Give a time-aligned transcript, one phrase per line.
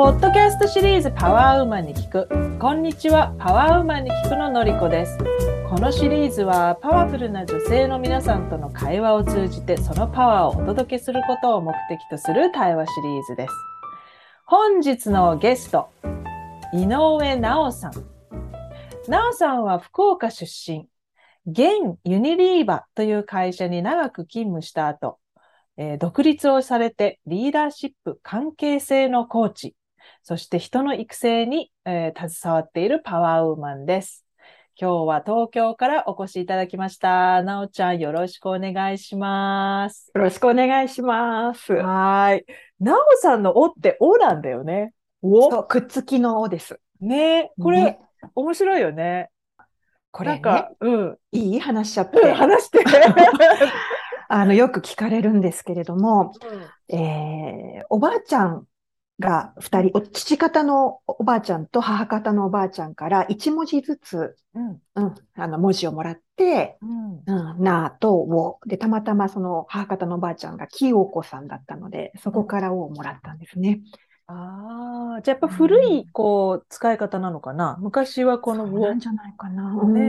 [0.00, 2.26] ポッドキャストシリーズパワーウーマンに聞く。
[2.58, 5.18] こんにちは、パワーウーマンに聞くののりこです。
[5.68, 13.52] このシリーズはパワフルな女性の皆さんとの会話を通じてそのパワーをお届けすることを目的とする対話シリーズです。
[14.46, 15.90] 本日のゲスト、
[16.72, 17.92] 井上直さん。
[19.06, 20.88] 直さんは福岡出身。
[21.44, 25.18] 現ユニリーバという会社に長く勤務した後、
[25.76, 29.74] え、独立をされてリーダーシップ関係性のコーチ、
[30.22, 34.26] そして人の育成に、えー、携わっているパワーウーマンです。
[34.80, 37.42] 今日は東京からお越しいただきました。
[37.42, 40.10] なおちゃん、よろしくお願いします。
[40.14, 41.74] よろしくお願いします。
[41.74, 42.44] はい。
[42.78, 44.92] なおさんのおっておなんだよね。
[45.22, 46.80] おくっつきのおです。
[47.00, 47.98] ねこれ、ね、
[48.34, 49.30] 面白いよね。
[50.12, 51.18] これ、ね、なんか、うん。
[51.32, 52.32] いい話しちゃって。
[52.32, 52.82] 話して。
[54.28, 56.32] あの、よく聞かれるんですけれども、
[56.90, 58.64] うん、えー、おばあちゃん
[59.20, 73.80] が二人、父方のおばあちゃんと母方のおばあちゃんから一文字ずつ、うん、うん、あの文字をもらって、うん、うん、なとおで、たまたまその母方のおばあちゃんが清子さんだったので、そこからおをもらったんですね。
[74.26, 77.76] ああ、じゃあやっぱ古い、こう、使い方なのかな？
[77.80, 78.86] 昔はこのお。
[78.86, 79.74] なんじゃないかな。
[79.84, 80.00] ね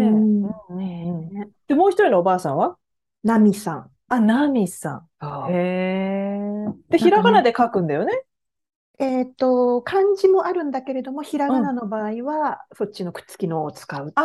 [0.70, 0.74] え。
[0.76, 2.78] ねで、もう一人のおばあさんは？
[3.24, 3.90] ナミさん。
[4.10, 5.52] あ、ナミさん。
[5.52, 6.40] へえ。
[6.90, 8.14] で、ひらがなで書くんだよね。
[9.02, 14.22] えっ、ー、と、漢字もあるんだけれども、ひらがなの場合は、うん、そっちのくっつきのを使うって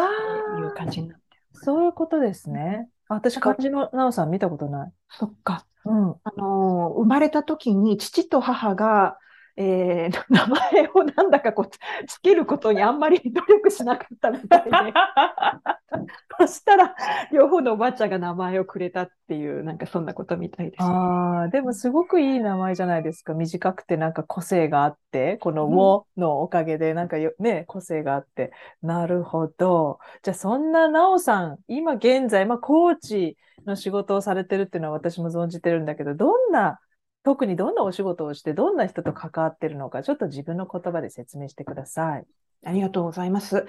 [0.61, 1.43] いう感じになってる。
[1.55, 2.91] そういうことですね。
[3.09, 4.93] 私、漢字のなおさん見たことない。
[5.09, 5.65] そっか。
[5.87, 6.11] うん。
[6.25, 9.17] あの生まれた時に父と母が、
[9.57, 14.71] えー、 名前をなんだかこうつけることにあんまり努力しなかったみたいで、
[16.39, 16.95] そしたら
[17.33, 20.83] 両方のおばあちゃんが名前をくれたっていう、なんかそんなことみたいです。
[20.83, 23.33] ああ、でもすごくいい名前じゃないですか。
[23.35, 28.53] 短くてなんか個性があって、この「も」のおかげでなんかよ、ね、個性があって。
[28.83, 29.99] なるほど。
[30.23, 36.79] じゃあそんななおさん、今現在、まあコーチの仕事をされてるっていうのは私も存じてるんだけど、どんな
[37.27, 42.27] 特にどんなお仕事をして、どんな人と関わってるのか、ちょっと自分の言葉で説明してください。
[42.65, 43.67] ありがとうございます。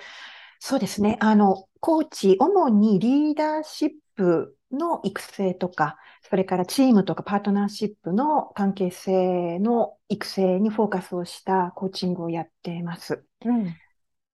[0.59, 1.17] そうですね。
[1.21, 5.97] あの、コーチ、主にリーダーシップの育成とか、
[6.29, 13.25] それからチームとかパートナーシップの関係性の育成にフォーカスをしたコーチングをやっています。
[13.43, 13.75] うん、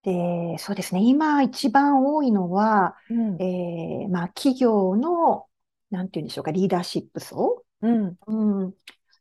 [0.03, 1.01] で、そうですね。
[1.01, 5.45] 今一番多いのは、うん、えー、まあ、企業の、
[5.91, 8.73] なんていうんでしょうか、リーダーシップ層、うん、うん、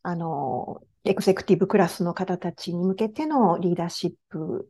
[0.02, 4.68] あの、エグゼクティブクラスの方たちに向けてのリーダーシップ、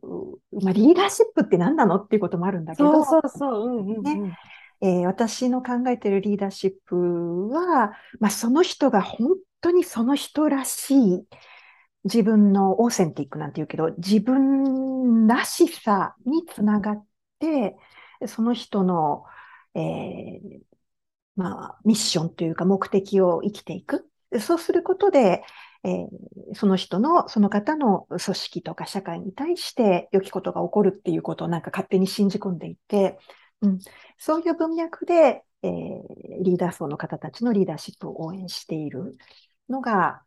[0.62, 4.38] まあ、リーダーシップって何なのっていうこともあるんだけど、そうそうそう、うんうんうん、ね
[4.80, 11.24] えー、私の考えているリーダーシップは、まあ、その人が本当にその人らしい
[12.04, 17.06] 自分のオーセンティックなんて言うけど、自分らしさにつながっ
[17.38, 17.76] て、
[18.26, 19.24] その人の、
[19.74, 20.60] えー、
[21.36, 24.08] まあ、ミッションというか目的を生きていく。
[24.40, 25.42] そうすることで、
[25.84, 26.08] えー、
[26.54, 33.18] その人の、その方の組織とか社会に対して良きことが起こるっていうことをなんか勝手に信じ込んでいて、
[33.62, 33.78] うん、
[34.16, 36.02] そういう文脈で、えー、
[36.40, 39.16] リーダー層の方たちのリーダーシップを応援している
[39.68, 40.22] のが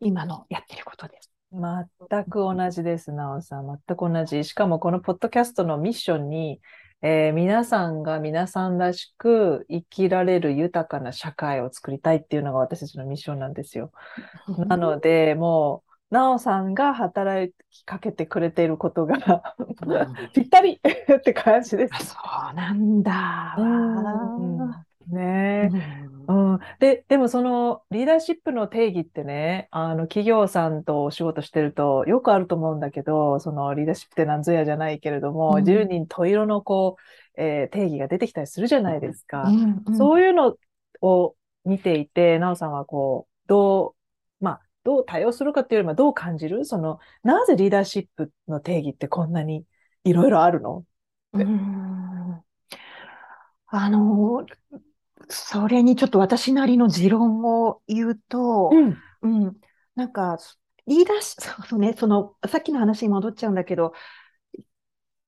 [0.00, 1.30] 今のやってることです。
[1.52, 3.66] 全く同じです、なおさん。
[3.66, 4.44] 全く同じ。
[4.44, 6.60] しかもこのポッドキャストのミッションに、
[7.02, 13.90] えー、皆さんが皆さんらしく生きられる豊かな社会を作りたいっていうのが私たちのミッションなんですよ。
[14.68, 19.54] なので、もう、なおさんが働きかけてくれていることが
[20.34, 20.80] ぴったり
[21.18, 22.06] って感じです。
[22.06, 22.16] そ
[22.52, 23.54] うなんだ。
[23.58, 25.70] うんね。
[26.28, 36.96] うん、で、でもそのリーダーシップの定義ってね、あの企業さんとお仕事してるとよくあると思うんだけど、そのリーダーシップって何ぞやじゃないけれども、うん、10人十色のこ
[37.36, 39.44] う、えー、定義が出てきたりするじゃないですか。
[39.44, 40.56] うんうん、そういうの
[41.00, 41.34] を
[41.64, 43.94] 見ていて、なおさんはこう、ど
[44.40, 46.64] う、まあ、どう対応するかっていうよりもどう感じる？
[46.64, 49.64] その、なぜリーダーシップの定義ってこんなに
[50.04, 50.84] いろいろあるの？
[51.32, 52.42] うん。
[53.66, 54.46] あの、
[55.30, 59.56] それにちょっと私なりの持論を言うと、うん、うん、
[59.94, 60.38] なんか、
[60.86, 63.92] リーダーシップ、 そうね、その、さっきの話に戻っちゃうんだけど、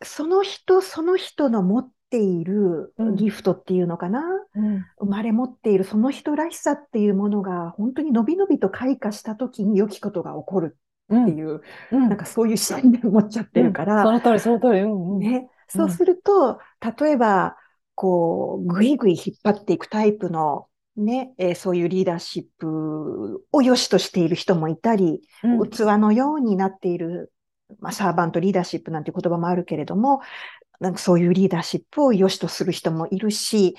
[0.03, 4.23] その人、その人の持っているギフトっていうのかな、
[4.55, 10.77] うん、生まれ持っているその人らしさっていうものが、本当にのびのびと開花した時に良きことが起こる
[11.15, 11.61] っていう、
[11.93, 16.59] うん、なんかそういう視点で思っちゃってるから、その通り、その通り、うんうん、ね、そうすると、
[17.01, 17.57] 例えば、
[18.03, 20.67] こう、ぐいぐい引っ張っていくタイプの、
[20.97, 27.33] ね、えー、そういうリーダーシップを良しとしている人もいたり、うん、器のようになっている
[27.81, 30.21] まあ、サーバントリーダーシップなんて言葉もあるけれども、
[30.81, 33.77] なんかそういうリーダーシップを良しとする人もいるし、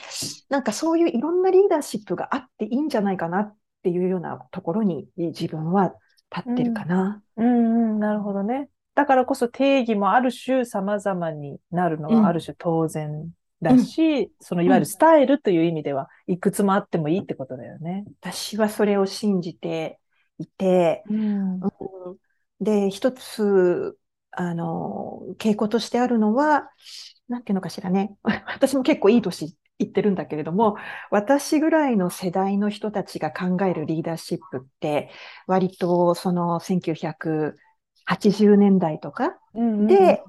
[0.49, 5.93] なんかそういういろんなリーダーシップがあっていいんじゃないかなっていうようなところに自分は
[6.35, 7.21] 立ってるかな。
[7.37, 8.69] うん、うん、なるほどね。
[8.95, 13.29] だからこそ定義もある種様々になるのはある種当然
[13.63, 18.05] だし、そのいわゆるスタイルという意味ではいくつもあってもいいってことだよね。
[18.21, 19.99] 私はそれを信じて
[20.37, 21.53] いて、うん。
[21.55, 21.61] うん
[22.63, 23.97] で、一つ、
[24.31, 26.69] あの、傾向としてあるのは、
[27.27, 28.15] なんていうのかしらね。
[28.47, 30.77] 私も結構いい年いってるんだけれども、
[31.11, 35.09] 私ぐらいの世代の人たちが考えるリーダーシップって、
[35.47, 37.57] 割とその1980
[38.57, 40.23] 年代とかうんで、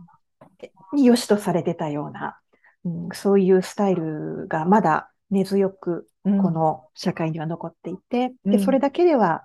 [0.93, 2.39] に良しとされてたような、
[2.85, 6.43] うん、そういうスタイルがまだ根強くうん。
[6.43, 8.61] この社会には残っていて、で、うん。
[8.61, 9.45] それだけでは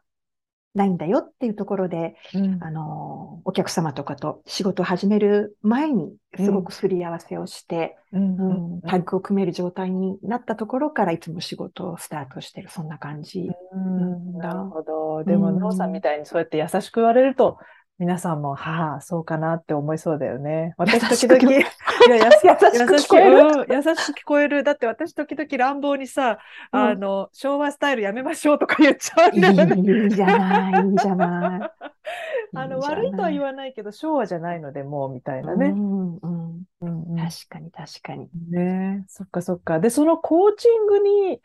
[0.76, 2.64] ないんだよっていうところで、うん。
[2.64, 8.82] あの、お客様とかと仕事を始める前にすごくすり合わせをして、うん。
[8.82, 13.50] タッグを組める状態になったところからいつも仕事をスタートしてる、そんな感じ。
[13.74, 14.38] うん。
[14.38, 15.24] なるほど。
[15.26, 17.58] でも、うんノーさんみたいにそうやって優しく言われると、
[18.00, 20.74] 皆さんも、はあ、そうかなって思いそうだよね。
[20.78, 21.62] 私、時々、い
[22.10, 22.32] や、 優
[22.72, 23.38] しく聞こえる？
[23.38, 24.64] 優しくうん優しく聞こえる？
[24.64, 26.40] だって私、時々乱暴にさ、
[26.72, 29.76] うんあの、昭和スタイルやめましょうとか言っちゃうんだよね。
[30.04, 31.72] いいじゃない、いいじゃない。
[32.56, 35.70] あの、いい悪いとは言わないけど、昭和じゃないので、もう、みたいなうね。
[35.70, 38.30] んうん、うんうん確かに確かに。
[38.50, 39.80] ねえ、そっかそっか。
[39.80, 41.42] で、そのコーチングに、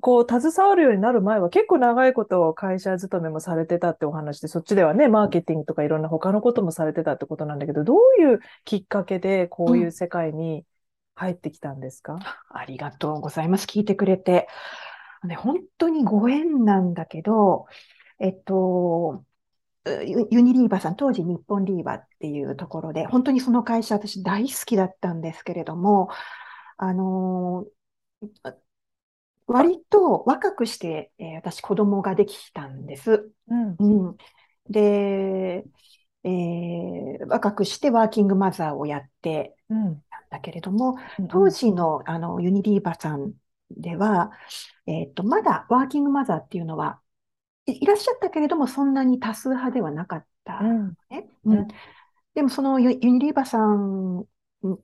[0.00, 10.64] こう、携わるようになる前は結構長いこと会社勤めもされてたってお話で、そっちではね、マーケティングとかいろんな他のこともされてたってことなんだけど、どういうきっかけでこういう世界に
[11.16, 12.20] 入ってきたんですか？
[12.48, 13.66] ありがとうございます。
[13.66, 14.46] 聞いてくれて。
[15.24, 17.66] ね、本当にご縁なんだけど、
[18.20, 19.24] えっと、
[19.84, 26.08] ユユニリーバーさん、当時日本リーバーっていうところで、本当にその会社私大好きだったんですけれども、
[26.76, 28.54] あのー
[29.48, 33.32] 割と若くして、えー私子供ができたんです。
[33.48, 33.76] うん。
[33.80, 34.16] うん。
[34.70, 35.64] で、
[36.24, 40.02] えー若くしてワーキングマザーをやってうん。
[40.10, 40.96] たんだけれども、
[41.30, 43.34] 当時の、あのユニリーバさん
[43.70, 44.32] では、
[44.86, 47.00] えっと、まだワーキングマザーっていうのは
[47.66, 50.94] いいらっしゃったけれども、そんなに多数派ではなかったうん。
[51.10, 51.28] ね。
[51.44, 51.68] うんうん
[52.34, 54.24] でもそのユユニリーバさん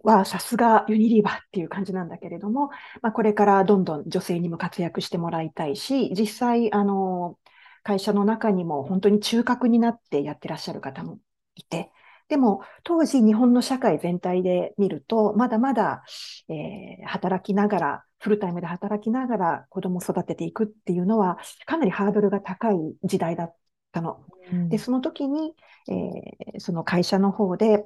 [0.02, 2.68] はさすがユニリーバっていう感じなんだけれども、
[3.02, 7.38] まあ、これからどんどん女性にも活躍してもらいたいし、実際、あの、
[7.82, 11.18] 会社の中にも本当に中核になってやってらっしゃる方も
[11.54, 11.90] いて、
[12.28, 16.02] でも当時日本の社会全体で見ると、まだまだ、
[16.48, 23.56] えー働きながら、フルタイムで働きながら子供を育てていくっていうのは、かなりハードルが高い時代だっ
[23.92, 24.24] たの。
[24.52, 25.54] うんで、その時に、
[25.88, 27.84] えーその会社の方で、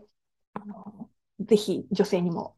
[0.55, 1.07] あの
[1.40, 2.55] ぜひ女性にも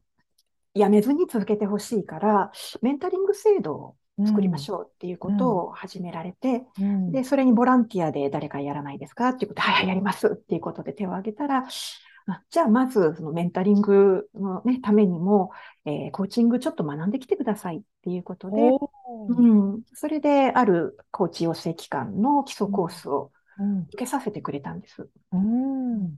[0.75, 2.51] 辞めずに続けてほしいから、
[2.81, 3.95] メンタリング制度を
[4.25, 7.11] 作りましょうっていうことを始められて、うん。
[7.11, 9.29] で、それにボランティアで誰かやらないですか？
[9.29, 11.65] っていうことで、はいはい、やりますっていうことで手を挙げたら、
[12.27, 15.51] あじゃあまずそのメンタリングの、ね、ためにも、
[15.85, 18.69] えーコーチングちょっと学んできてくださいっていうことで、
[19.29, 23.79] うん、それであるコーチ養成機関の基礎コースをうん。
[23.89, 25.07] 受けさせてくれたんです。
[25.33, 26.15] うん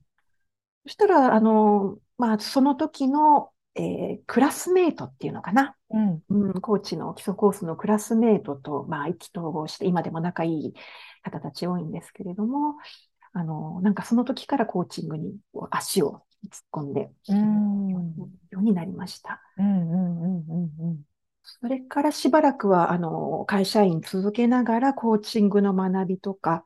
[0.85, 5.75] そしたら、あの、まあ、その時の、えークラスメートっていうのかな。
[5.89, 10.73] うんうん、コーチの基礎コースのクラスメートと、まあ、意気投合して、今でも仲いい
[11.23, 12.75] 方たち多いんですけれども、
[13.33, 15.35] あの、なんかその時からコーチングに
[15.71, 19.41] 足を突っ込んで、うんようになりました。
[19.57, 21.03] うんうんうんうん
[21.45, 26.63] それからしばらくは、あの、会社員続けながら、コーチングの学びとか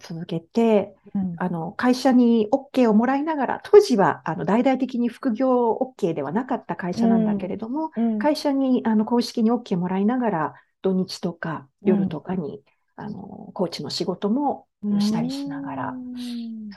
[0.00, 1.36] 続けて、うん。
[1.38, 8.18] あの、会社に OK をもらいながら、 当時は、あの、大々的に副業 OK ではなかった会社なんだけれども、うん。
[8.18, 12.62] 会社に、あの、公式に OK もらいながら、土日とか夜とかに、
[12.96, 14.66] あの、コーチの仕事も
[15.00, 16.14] したりしながらうん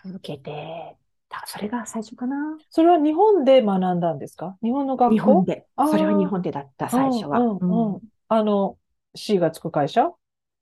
[0.03, 0.97] 続けて
[1.29, 1.43] た。
[1.45, 2.57] それが最初かな。
[2.69, 4.57] それは日本で学んだんですか？
[4.63, 5.15] 日本の学校？
[5.15, 5.67] 日本で。
[5.77, 7.39] それは日本でだった、最初は。
[7.39, 8.01] うんうんうん。
[8.29, 8.77] あの、
[9.15, 10.11] C がつく会社？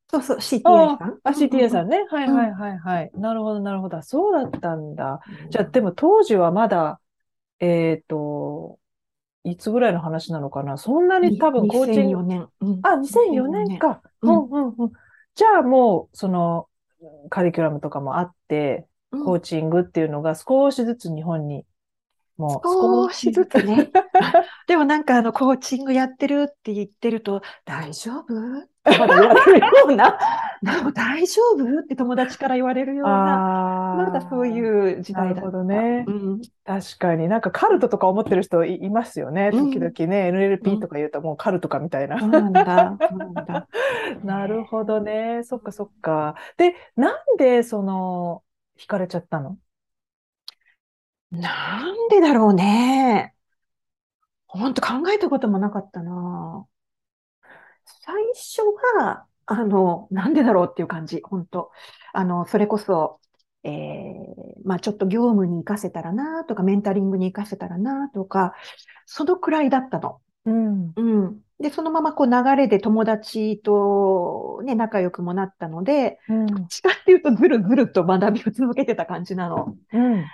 [0.10, 1.20] そうそう、CTA さん。
[1.24, 1.88] あ、CTA さん。
[1.88, 2.06] んね。
[2.10, 3.12] はいはいはいはい。
[3.16, 4.02] なるほどなるほど。
[4.02, 5.20] そうだったんだ。
[5.28, 7.02] うんじゃあ、でも当時はまだ、
[7.60, 8.80] えっと、
[9.44, 12.50] いつぐらいの話なのかなそんなに多分コーチン2004グ、年。
[12.62, 13.80] うんあ、2004年。
[13.80, 14.02] か。
[14.22, 14.92] ううんんうんうん。
[15.36, 16.68] じゃあもう、その、
[17.30, 21.66] カリキュラムとかもあって、うんコーチングっていうのが少しずつ日本に
[22.38, 23.90] もう少しずつね。
[24.68, 28.68] でもなんかあの、コーチングやってるって言ってると、大丈夫？
[29.00, 30.18] まだ言われるような、
[30.62, 31.80] なの大丈夫？
[31.80, 35.52] って友達から言われるような、あまだそうういう時代だった。
[35.52, 36.06] どね。
[36.08, 36.42] うん。
[36.66, 39.52] 確かになんかカルトとか思ってる人い、いますよね。
[39.54, 42.16] うん時々ね、NLP とか言うともうカルトかみたいな。
[42.18, 42.98] なんなんだ。
[44.24, 45.44] なるほどね。
[45.44, 46.36] そっかそっか。
[46.58, 48.44] で、なんでその、
[48.78, 49.58] 惹かれちゃったの？
[51.32, 53.34] なんでだろうね。
[54.48, 56.66] 本当考えたこともなかったな。
[58.08, 58.62] 最初
[59.00, 61.22] は、あの、なんでだろうっていう感じ。
[61.24, 61.72] 本当
[62.14, 63.20] あの、それこそ、
[63.64, 68.54] えーまあちょっと業務に活かせたらなとか、メンタリングに活かせたらなとか、
[69.06, 70.22] そのくらいだったの。
[70.46, 70.94] うん。
[70.98, 71.42] うん。
[71.60, 76.46] で、そのままこう流れで友達とね、仲良くもなったので、うん。
[76.48, 79.76] どっちかっていうとずるずると学びを続けてた感じなの。
[79.94, 80.34] うん。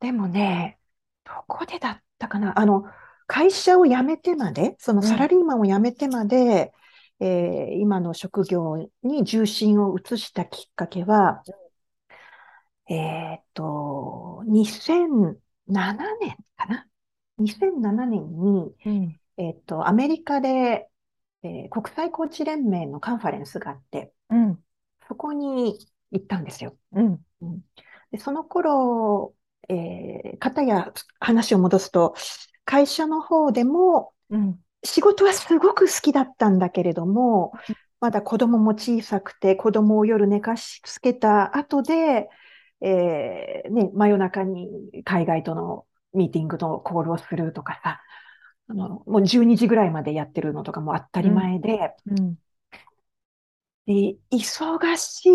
[0.00, 0.78] でもね、
[1.24, 2.58] どこでだったかな。
[2.58, 2.84] あの、
[3.32, 6.70] 会社を辞めてまで、そのうんサラリーマンを辞めてまで、
[7.18, 11.42] えー今の職業に重心を移したきっかけは、
[12.90, 16.86] えーっと、2007年かな
[17.38, 19.20] ？2007年に、うん。
[19.38, 20.88] えーっと、アメリカで、
[21.42, 24.62] えー国際コーチ連盟のカンファレンスがあって、うん。
[25.08, 25.78] そこに
[26.10, 26.76] 行ったんですよ。
[26.92, 27.18] うん。
[28.10, 29.34] で、その頃、
[29.70, 32.14] えー、方や話を戻すと、
[32.64, 34.58] 会社の方でも、うん。
[34.84, 37.52] 仕事はすごく好きだったんだけれども、
[38.00, 42.28] まだ子供も小さくて、子供を夜寝かしつけた後で、
[42.80, 44.68] えーね、真夜中に
[45.04, 48.00] 海外とのミーティングのコールをするとかさ、
[48.68, 52.34] あの、もう12時ぐらいまでやってるのとかも当たり前で、うん。
[53.86, 55.26] で、忙し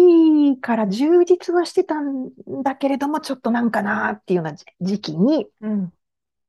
[0.53, 2.31] いから充実はしてたん
[2.63, 5.93] だけれども、ちょっとなんかなっていうような時期に、うん。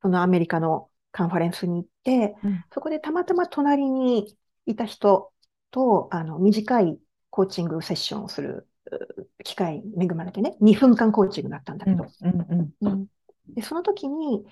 [0.03, 2.65] そのアメリカのカンファレンスに行って、うん。
[2.73, 4.37] そこでたまたま隣に
[4.67, 5.33] いた人
[5.71, 6.99] と、あの、短い
[7.31, 11.97] コーチングセッションをするう機会に恵まれてね、2分間コーチングだったんだうん。
[11.97, 12.71] けど、うん。
[12.81, 13.07] うん。
[13.55, 14.45] で、その時に、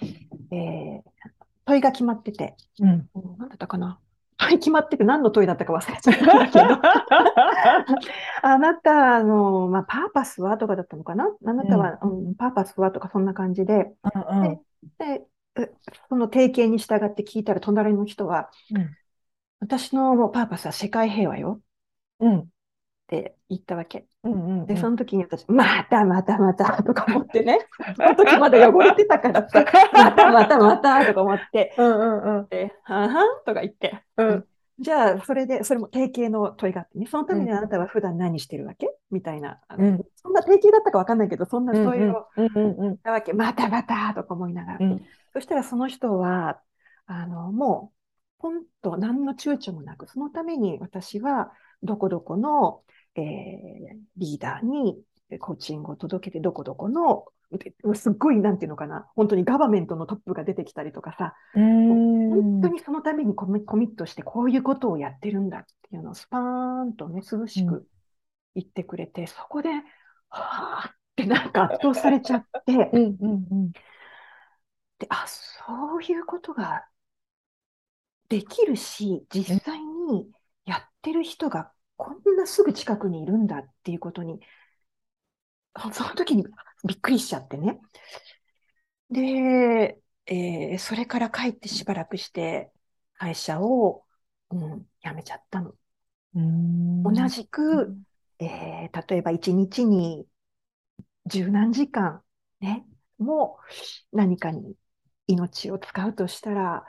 [0.51, 1.11] えー
[1.69, 2.89] 問いが決まってて、うん。
[2.89, 3.99] うん何だったかな？
[4.39, 6.65] 問い決まってて何の問いだったか忘れちゃったんだけど、
[8.43, 10.59] あなたの、まあ、パーパスは？
[10.59, 11.29] とかだったのかな？
[11.45, 12.93] あなたは、うん、パーパスは？
[12.93, 14.43] とかそんな感じで、うん。
[14.43, 14.61] で、
[15.05, 15.27] え
[16.09, 18.97] その定型に従って聞いたら隣の人は、うん
[19.59, 21.63] 私のパーパスは世界平和よ
[22.21, 22.41] うん。
[22.41, 22.47] っ
[23.09, 24.07] て言ったわけ。
[24.25, 24.61] うん。
[24.61, 24.67] うん。
[24.67, 27.61] で、その時に私、またまたまたとか思ってね、
[27.97, 32.01] その時まだ汚れてたからさ、またまたまたとか思って、うん。
[32.01, 32.39] うん。
[32.41, 32.49] うん。
[32.49, 34.49] で、はんはんとか言って、うん。
[34.79, 38.89] じゃあ、それで、それも定型の問いがあってね、そのためにうんあなたは普段何してるわけ？
[39.11, 41.85] みたいな、うんそんな定型だったかわかんないけど、そんなうん。
[41.85, 42.47] 問いをうん。
[42.47, 42.57] うん。
[42.57, 42.81] うん。
[42.81, 44.79] 言ったわけ、またまたとか思いながら。
[44.81, 45.03] うん。
[45.33, 46.61] そしたらその人は、
[47.07, 47.93] あの、も
[48.39, 51.53] う、ポンと何の躊躇もなく、そのために私は、
[51.83, 52.83] どこどこの、
[53.15, 53.25] えー
[54.19, 54.99] リーダーに
[55.41, 57.36] コーチングを届けて、どこどこの、で
[57.95, 62.31] すっごい、なんていうのかな、本当にガバメントのトップが出てきたりとかさ、うん。
[62.31, 67.87] 本当にそのためにコミコミットして、こういうことをやってるんだっていうのをスパーンとね、涼しうく
[68.55, 69.71] 言ってくれて、そこで、
[70.29, 73.17] はぁってなんか圧倒されちゃって、うん。
[73.21, 73.73] うん。
[74.99, 76.87] で、あ、そういうことが
[78.29, 80.29] できるし、実際に
[80.65, 84.41] やってる人がこんなすぐ近くにいるんだっていうことに、
[85.75, 86.45] あその時に
[86.87, 87.81] びっくりしちゃってね。
[89.11, 92.73] で、えーそれから帰ってしばらくして、
[93.15, 94.05] 会社を、
[94.51, 95.75] うん、辞めちゃったの。
[96.35, 97.03] うん。
[97.05, 97.97] 同じく、
[98.39, 100.27] えー例えば一日に
[101.27, 102.23] 十何時間、
[102.61, 102.87] ね、
[103.19, 103.59] も
[104.13, 104.77] う何かに
[105.27, 106.87] 命を使うとしたら、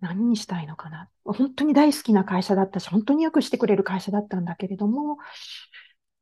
[0.00, 1.10] 何にしたいのかな。
[1.24, 5.18] 本当に大好きな会社だったし、本当によくしてくれる会社だったんだけれども、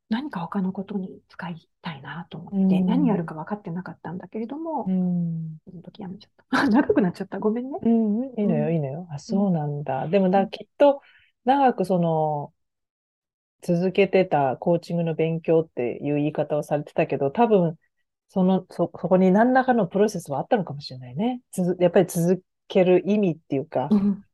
[0.09, 5.57] 何か他のことに使いたいなと思って、うん何やるか分かってなかったんだけれどもう、ん。
[5.67, 6.31] その時やめちゃっ
[6.61, 6.69] た。
[6.69, 7.39] 長くなっちゃった。
[7.39, 7.79] ごめんね。
[7.81, 9.07] うん、いいのよ、うんいいのよ。
[9.11, 10.07] あ、そうなんだ。
[10.07, 11.01] でも、だ、きっと、
[11.43, 12.53] 長くその、
[13.61, 17.77] 続けてたコーチングの勉強っていう言い方をされてたけど、多分、
[18.29, 21.41] その、そ、そこに何らかのプロセスはあったのかもしれないね。
[21.51, 23.87] つづ、やっぱり続ける意味っていうか。
[23.91, 24.24] うん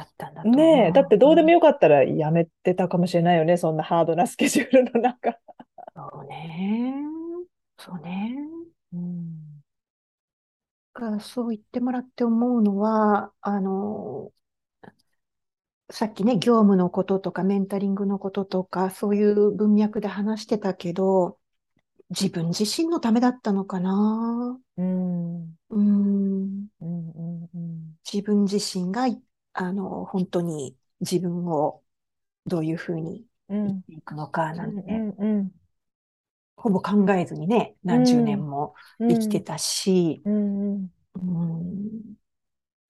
[0.00, 0.78] あったんだと思う。
[0.78, 3.56] ねえ、だってどうでもよよかったらやめてたかもしれないよね。
[3.56, 5.38] そんなハードなスケジュールの中。
[5.94, 6.94] そうね。
[7.78, 8.36] そうね。
[8.92, 9.62] うん。
[10.94, 14.32] がそう言ってもらって思うのは、あの、
[15.90, 21.38] さっきね、業務のこととかメンタリングのこととか、そういう文脈で話してたけど、
[22.10, 24.60] 自分自身のためだったのかな。
[24.76, 25.42] うん。
[25.42, 26.68] うん、うん。
[26.80, 27.50] うん。
[27.54, 27.98] うん。
[28.10, 29.06] 自分自身が、
[29.52, 31.82] あの、本当に自分を
[32.46, 33.66] どういうふうにうん。
[33.66, 35.52] 生きていくのかなんて、うんうん
[36.56, 40.22] ほぼ考えずにね、何十年もうん生きてたし、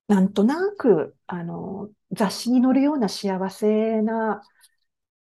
[0.08, 4.42] なんとなく、あの、雑誌に載るような幸せな、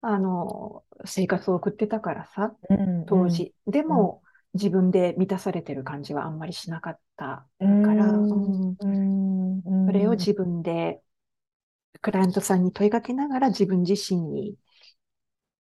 [0.02, 3.56] あの、生活を送ってたからさ、うん当時。
[3.68, 4.24] でも、
[4.54, 7.48] 自分で満たされてる感じはあんまりしなかった
[7.82, 8.26] から、
[9.86, 11.02] それを自分で、
[12.06, 14.54] クライアントさんに問いかけながら自分自身に、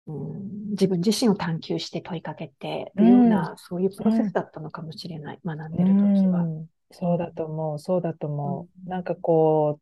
[0.08, 6.42] うん、自分自身を探求して問いかけてるような、そういうプロセスだったのかもしれない、学んでる時は。
[6.42, 6.66] うん。
[6.92, 8.80] そうだと思う、そうだと思う。
[8.84, 8.90] うん。
[8.90, 9.80] なんかこ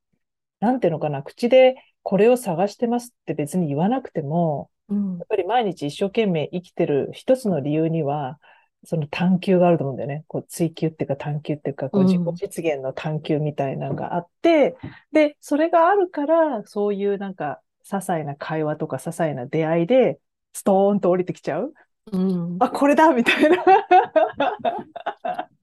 [0.62, 5.18] う、なんていうのかな、口でこれを探してますって別に言わなくても、うん。
[5.18, 8.38] やっぱり毎日一生懸命生きてる一つの理由には、
[8.84, 10.26] その探求があると思うんだよね。
[10.28, 14.76] こう追求っていうか探求っていうか、こううん自己実現の探求みたいなのがあって、
[15.12, 20.20] で、それがあるから、そういうなんか、些細な会話とか些細な出会いで、
[20.54, 21.74] ストーンと降りてきちゃう
[22.12, 23.64] うんあ、これだみたいな。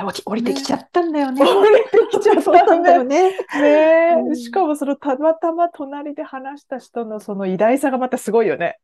[0.00, 1.42] 降り降りてきちゃったんだよね。
[1.42, 3.04] 降りてきちゃったんだよ。
[3.04, 3.30] ね。
[3.30, 8.78] ねえ、うんしかもそのたまたま隣で話した人のその偉大さがまたすごいよね。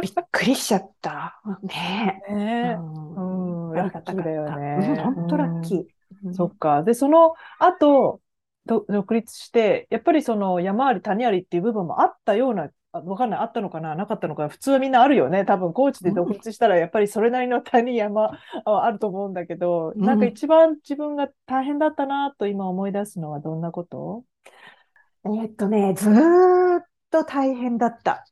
[0.00, 1.40] びっくりしちゃった。
[1.62, 2.34] ねえ。
[2.34, 3.74] ねうんうん。
[3.74, 5.78] ラッキーだよねうん本当ラッキー。
[5.80, 6.82] え、そっか。
[6.82, 8.20] で、その後、
[8.66, 12.68] ど独立して、やっぱりその山あり谷ありっていう部分もあったような、あ
[13.00, 15.44] わかんない、あったのかな、なかったのかな、普通はみんなあるよね。
[15.44, 18.30] 多分、コーチで独立したら、やっぱりそれなりの谷山
[18.64, 24.24] ああると思うんだけど、うんなんか一番自分が大変だったなと今思い出すのはどんなこと？
[25.24, 28.24] えーっとね、ずーっと大変だった。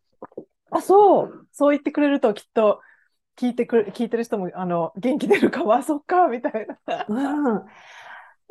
[0.70, 1.46] あ、そう。
[1.52, 2.80] そう言ってくれるときっと
[3.36, 7.06] 聞いてくれ、聞いてる人も、あの、元気出るかも、あ、そっか、みたいな。
[7.08, 7.64] うん。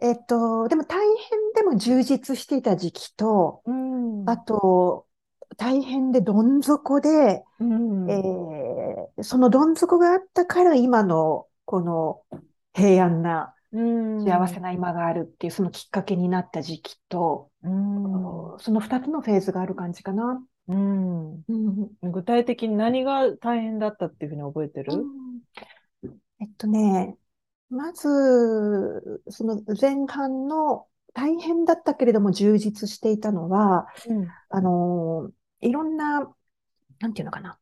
[0.02, 4.30] えーっと、でも大変でも充実していた時期と、うん。
[4.30, 5.06] あと、
[5.58, 8.10] 大変でどん底で、うん。
[8.10, 12.22] えーそのどん底があったから今のこの
[12.74, 18.60] 平安なうん幸せな今があるっていうそのきっかけになった時期と、うん。
[18.60, 20.44] その2つのフェーズがある感じかな。
[20.68, 21.34] うん。
[21.34, 21.54] う
[22.06, 24.92] ん具体的に何が大変だったっていうふうに覚えてる？
[26.40, 27.16] えっとね、
[27.70, 28.08] まず、
[29.30, 34.28] その前半の大変だったけれども充実していたのは、うん。
[34.50, 35.32] あの、
[35.68, 36.34] いろんな、
[37.00, 37.60] なんていうのかな。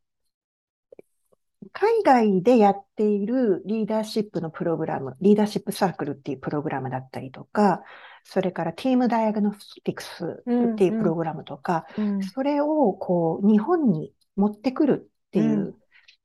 [1.73, 7.83] 海外でやっているリーダーシップのプログラム、リーダーシップサークルっていうプログラムだったりとか、
[8.23, 12.23] それから Team Diagnostics っていうプログラムとか、うん。
[12.23, 15.73] それをこう日本に持ってくるっていううん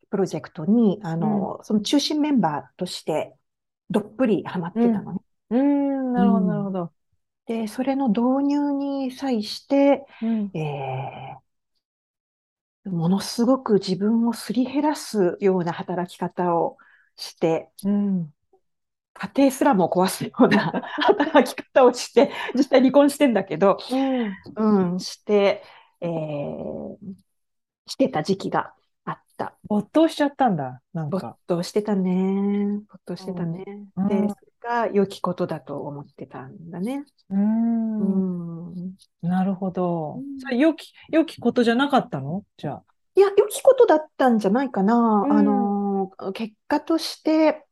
[0.09, 3.35] プロジェクトに、あの、その中心メンバーとして
[3.91, 5.19] どっぷりハマってたのね。
[5.51, 6.13] うん。
[6.13, 6.93] なるほど、うんなるほど。
[7.47, 10.51] で、それの導入に際して、うん。
[10.57, 11.46] えー
[12.91, 16.77] ものすごく自分をすり減らすような働き方を
[17.17, 18.33] して、うん。
[19.15, 23.97] 家庭すらも壊すような 働き方をして、実際離婚してんだけど、う
[24.29, 24.37] ん。
[24.57, 25.63] うん、して、
[26.01, 26.97] えー
[27.89, 29.57] してた時期があった。
[29.69, 31.39] 没頭しちゃったんだ、なん没か。
[31.47, 32.81] 頭してたね。
[32.89, 33.65] 没頭してたね。
[33.97, 34.27] うんで、
[34.67, 37.05] が良きことだと思ってたんだね。
[37.31, 37.35] う。
[37.35, 38.95] うんん。
[39.23, 40.41] なるほどうん。
[40.41, 42.43] それ良き、良きことじゃなかったの？
[42.57, 42.83] じゃあ。
[43.15, 44.95] いや、良きことだったんじゃないかな。
[44.97, 47.65] うんあのー、結果として、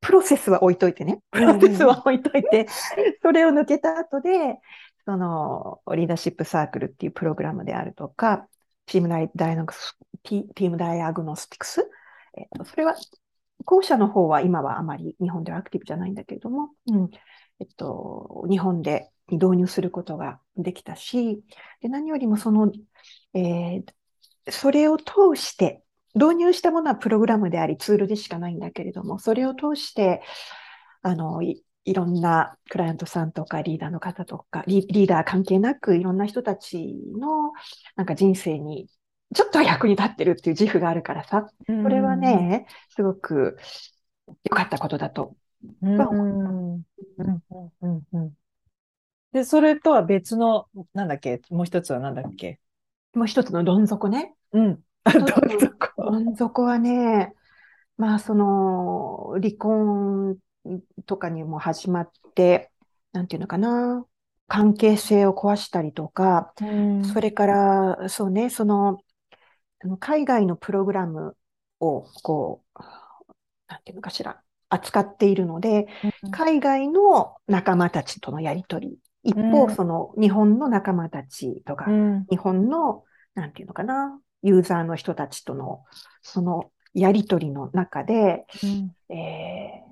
[0.00, 1.20] プロセスは置いといてね。
[1.32, 2.68] プロセスは置いといて、
[3.20, 4.60] それを抜けた後で、
[5.04, 8.46] その、リーダーシップサークルっていうプログラムであるとか、
[8.86, 11.90] チームダイダイアノスティティームダイアグノスティクス？
[12.36, 12.94] えっと、それは、
[13.64, 17.10] 後者の方は今はあまり日本ではアクティブじゃないんだけれども、うん。
[17.60, 21.42] えっと、日本で導入することができたし、
[21.80, 22.72] で、何よりもその、
[23.34, 23.84] えー
[24.50, 25.82] それを通して、
[26.14, 30.22] 導入したものはプログラムでありツールでしかないんだけれども、それを通して、
[31.02, 37.52] あの、い、いろんなクライアントさんとかリーダーの方とか、リ、リーダー関係なくいろんな人たちの
[37.96, 38.88] なんか人生に
[39.34, 43.58] ちょっとは役に立ってるっていう自負があるからさ、ここれは、ね、すごく
[44.44, 45.36] 良かったことだと。
[49.32, 52.58] で、それとは別の、なんだっけ、もう一つはなんだっけ？
[53.14, 54.34] もう一つのどん底ね。
[54.52, 54.78] うん。
[55.04, 55.70] あ、ど一つのうぞ。
[55.96, 57.34] どん底はね、
[57.96, 60.36] まあその離婚
[61.06, 62.70] とかにも始まって、
[63.12, 64.06] なんていうのかな、
[64.46, 69.00] 関係性を壊したりとか、うんそれから、そうね、その、
[69.80, 71.36] あの海外のプログラム
[71.80, 72.82] を、こう、
[73.68, 75.86] なんていうのかしら、扱っているので、
[76.30, 79.74] 海外の仲間たちとのやりとり、一方、うん。
[79.74, 85.84] その日本の仲間たちとかう、ん、日本の、なんていうのかな、ユーザーの人たちとの、
[86.22, 88.94] そのやりとりの中で、うん。
[89.10, 89.82] え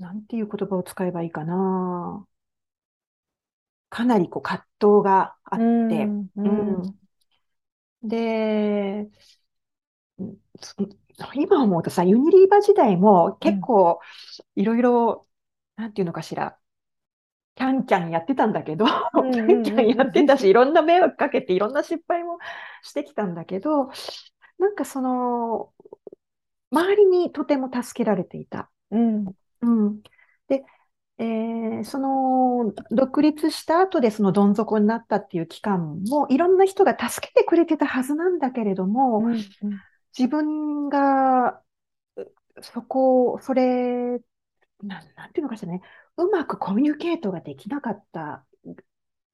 [0.00, 2.26] ー、なんていう言葉を使えばいいかな。
[3.90, 6.30] かなりこう葛藤があって、うん。
[6.36, 6.97] ううんん。
[8.02, 9.10] で、
[11.34, 14.00] 今思うとさ、ユニリーバ時代も結構
[14.56, 15.28] いろいろ、
[15.76, 16.58] なんていうのかしら、
[17.56, 18.86] キャンキャンやってたんだけど、
[19.32, 22.38] キャンキャンやってたし、いろんな迷惑かけて、いろんな失敗も
[22.82, 23.90] してきたんだけど、
[24.58, 25.72] なんかその、
[26.70, 28.70] 周りにとても助けられていた。
[28.90, 29.26] うん
[29.60, 30.02] うん。
[31.18, 39.44] で、えーその、独立した後でそのどん底になったっていう期間も、いろんな人が助けてくれてたはずなんだけれども、うん
[40.18, 41.62] 自分が、
[42.16, 44.20] うそこ、それ、
[44.82, 45.82] なん、なんていうのかしらね、
[46.16, 48.44] うまくコミュニケートができなかった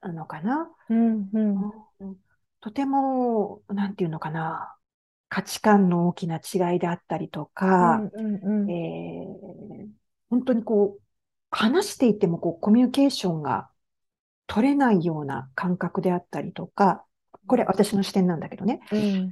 [0.03, 0.71] のかな。
[0.91, 1.73] うんうん。
[2.01, 2.17] うん。
[2.61, 4.77] とても、なんていうのかな、
[5.29, 8.71] 価値観の大きな違いであったりとか、うんうん。
[8.71, 11.04] えー本当にこう、
[11.55, 13.69] 話していてもこうコミュニケーションが
[14.47, 17.05] 取れないような感覚であったりとか、
[17.47, 18.81] これ私の視点なんだけどね。
[18.93, 19.31] うん。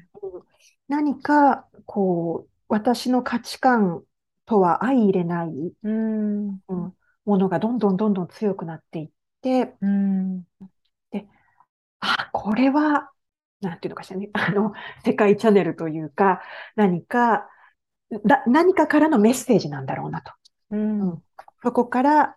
[0.89, 4.03] 何か、こう、私の価値観
[4.47, 5.49] とは相入れない、
[5.83, 6.49] うん。
[6.69, 9.11] うんものがどんどんどんどん強くなっていっ
[9.43, 10.43] て、うん。
[12.01, 13.11] あ、これは、
[13.61, 14.73] なんていうのかしらね、 あの、
[15.05, 16.43] 世界チャンネルというか、
[16.75, 17.49] 何か、
[18.27, 20.33] だ、何かからのメッセージなんだろうなと。
[20.71, 21.23] うん
[21.63, 22.37] そこから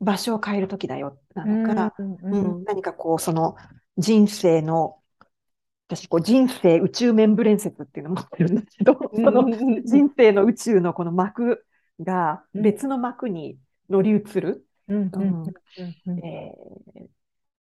[0.00, 3.56] 場所を変えるときだよ、なのか、うん何かこう、その
[3.96, 4.98] 人生の、
[5.88, 9.48] 私、こう、人生宇宙メンブレン説っていうのを持ってるんだけど、その
[9.84, 11.64] 人生の宇宙のこの幕
[12.00, 13.58] が別の幕に
[13.88, 14.66] 乗り移る。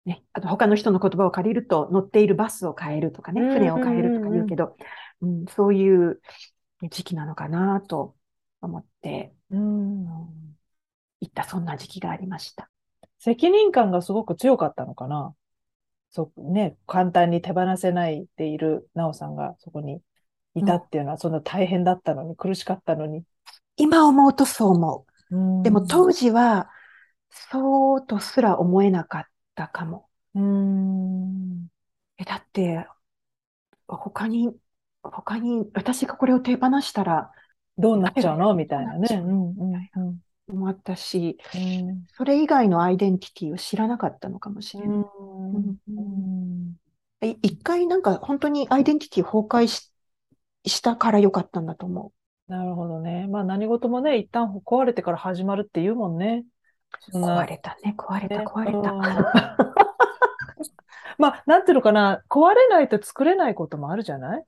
[0.07, 4.77] ね、あと他の人の言葉を借りると乗っているバスを変えるとかね、うん船を変えるとか言うけど、
[5.23, 6.21] うん、そういう
[6.91, 8.15] 時期なのかなと
[8.61, 10.54] 思って、うん
[11.25, 12.69] うん、いったそんな時期がありました。
[13.19, 15.35] 責任感がすごく強かったのかな。
[16.11, 20.01] そうね、簡単に手放せないでいるなおさんがそこに
[20.55, 23.25] いたっていうのは、そんな大変だったのに、苦しかったのに。
[23.77, 25.63] 今思うとそう思う。
[25.65, 26.71] でも当時、時は
[27.31, 29.25] そうとすら思えなかっ
[29.57, 30.07] たかも。
[30.35, 31.67] うん。
[32.19, 32.87] え、だって、
[33.89, 34.55] 他に、
[35.03, 37.33] 他に、私がこれを手放したら、
[37.77, 38.55] どうなっちゃうの？
[38.55, 39.09] みたいなね。
[39.11, 42.07] うんうん思ったし、うん。
[42.17, 45.03] それ以外のアイデンティティを知らなかったのかもしれな
[47.23, 47.37] い。
[47.43, 49.91] 一回なんか本当にアイデンティティ崩壊し、
[50.67, 52.13] したからよかったんだと思
[52.49, 53.27] なるほどね。
[53.29, 56.45] まあ何事もね、一旦壊れてから始まるって言うもんね。
[57.13, 58.45] 壊れたね、壊れた、ね。
[58.47, 58.83] 壊れうん。
[58.83, 59.57] た。
[61.17, 64.45] まあ、なんていうのかな、壊れないと作れないこともあるじゃない？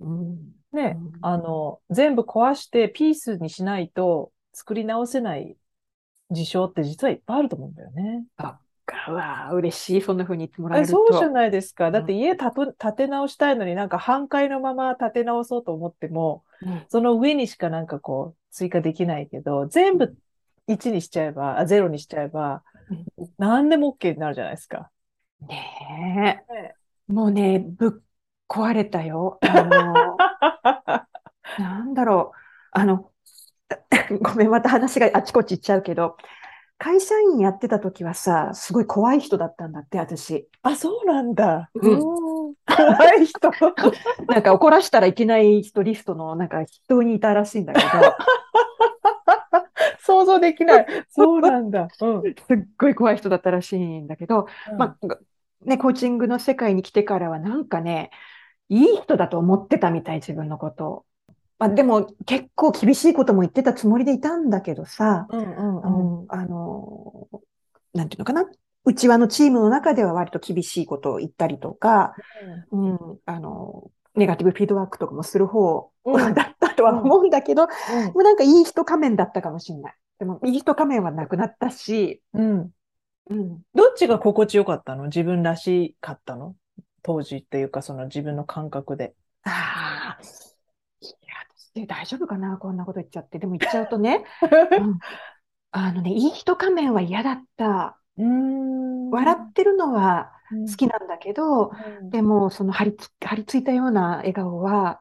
[0.00, 0.52] うん。
[0.72, 0.98] ね。
[0.98, 5.56] うん、あの、全部壊してピースにしないと作り直せない
[6.30, 8.26] 事象って実はいっぱいあると思うんだよね。
[9.08, 11.30] うわあ、嬉しい、そんな風に言ってもらええるそうじゃと。
[11.30, 11.90] ないですか。
[11.90, 20.16] だっうて家建て建て直したいのになんか半壊のまま建て直そうと思っても、うんその上にしかなんかこう追加できないけど、全部
[20.66, 22.62] 1にしちゃえば、あ、0にしちゃえば、
[23.38, 24.90] 何でも OK になるじゃないですか。
[25.40, 26.54] ねえ。
[26.54, 26.76] ね
[27.08, 28.02] もうね、ぶっ
[28.48, 29.38] 壊れたよ。
[29.42, 30.24] あの、
[31.56, 32.38] なんだろう。
[32.72, 33.12] あの、
[34.22, 36.16] ごめん、また話があちこち行っちゃうけど、
[36.78, 40.48] 会社員やってた時はさ、すごい怖い人だったんだって、私。
[40.62, 41.70] あ、そうなんだ。
[41.74, 42.00] うん
[42.66, 43.50] 怖い人。
[44.28, 47.86] なんか怒らしたらいけない人リストの、なんか人にいたらしいんだけど、
[50.00, 50.86] 想像できない。
[51.08, 51.88] そうなんだ。
[52.00, 52.22] うん。
[52.22, 55.18] すっごい怖い人だったらしいんだけど、まあ、
[55.64, 58.10] ね、コーチングの世界に来てからはなんかね、
[58.68, 61.04] いい人だと思ってたみたい、自分のことを。
[61.58, 66.24] まあ、でも結構厳しいことも言ってたつもりでいたんだけどさ、うんうんううん。
[66.24, 67.28] ん、あの、
[67.94, 68.44] なんていうのかな？
[68.84, 72.14] うちわのチームの中では割と厳しいことを言ったりとか、
[72.70, 79.94] うん、あの、ネガティブフィードバックとかもする方うんだったとは思うんだけど、もうんうなんかいい人仮面だったかもしれない。
[80.18, 82.70] でも、いい人仮面はなくなったし、うん。
[83.28, 85.04] うん、どっちが心地よかったの？
[85.04, 86.54] 自分らしかったの？
[87.02, 89.14] 当時っていうか、その自分の感覚で。
[89.42, 89.50] あ
[91.76, 93.38] 私大丈夫かな、こんなこと言っちゃって。
[93.38, 94.24] でも言っちゃうとね、
[94.80, 94.98] うん
[95.72, 97.98] あのね、いい人仮面は嫌だった。
[98.16, 99.10] うーん。
[99.10, 105.00] 笑ってるのはうん好きなんだけど、うんでも、その張りつ、張り付いたような笑顔は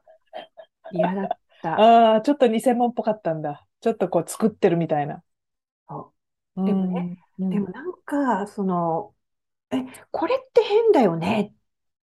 [0.92, 1.28] 嫌だっ
[1.62, 1.80] た。
[1.80, 3.66] ああ、ちょっと偽物っぽかったんだ。
[3.80, 5.24] ちょっとこう作ってるみたいな。
[5.88, 6.14] そ
[6.58, 9.14] ででもね、うん、でもなんか、その、
[9.72, 9.78] え、
[10.12, 11.60] これって変だよねっ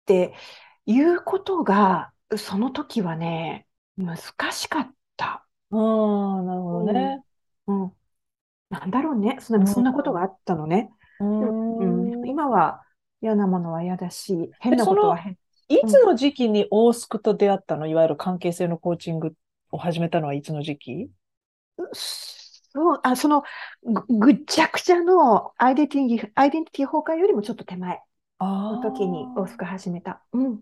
[0.04, 0.34] て
[0.86, 4.16] 言うことが、その時はね、難
[4.52, 5.46] しかった。
[5.72, 7.22] ああ、なるほどね。
[7.66, 7.92] うん。
[8.70, 9.36] なんだろうね。
[9.40, 10.90] そんな、うんそんなことがあったのね。
[11.20, 12.26] うでもうんん。
[12.26, 12.82] 今は
[13.20, 15.36] 嫌なものは嫌だし、変なことは変。
[15.68, 17.86] いつの時期にオースクと出会ったの？
[17.86, 19.34] いわゆる関係性のコーチング
[19.70, 21.10] を始めたのはいつの時期？
[21.92, 23.42] そう、あ、その、
[23.82, 28.00] ぐ、ぐっちゃくちゃのアイデンティティ、アイデンティティ崩壊よりもちょっと手前あ
[28.46, 30.22] の時にオースク始めた。
[30.32, 30.60] うん。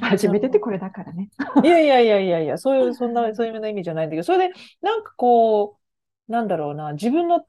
[0.00, 1.30] 初めてってこれだからね。
[1.62, 5.78] いやいやいやいやいや、そういう、そんな、そういう意味じゃないんだけど、それで、なんかこ
[6.28, 7.44] う、なんだろうな、自分の、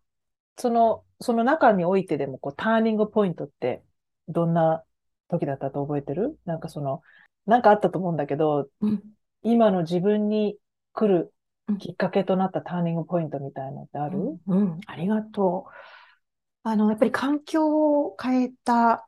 [0.57, 3.83] その、その中においてでも、こう、ターニングポイントって、
[4.27, 4.83] どんな
[5.29, 6.39] 時だったと覚えてる？
[6.45, 7.01] なんかその、
[7.45, 9.03] なんかあったと思うんだけど、うん。
[9.43, 10.57] 今の自分に
[10.93, 11.33] 来る
[11.67, 15.71] うんきっかけとなったターニングポイントみたいなのってあるうん、ありがとう。
[16.63, 19.07] あの、やっぱり環境を変えた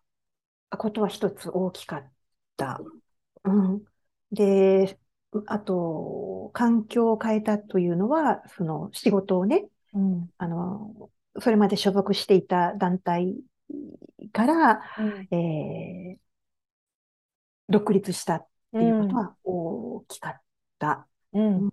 [0.77, 2.11] ことは一つ大きかっ
[2.57, 2.81] た。
[3.43, 3.85] うん。
[4.31, 4.99] で、
[5.47, 10.29] あと、環境を変えたというのは、その仕事をね、うん。
[10.37, 11.11] あの、
[11.41, 13.35] それまで所属していた団体
[14.33, 16.23] から、うんえー
[17.69, 20.41] 独立したっていうことは大きかっ
[20.79, 21.07] た。
[21.33, 21.69] うん。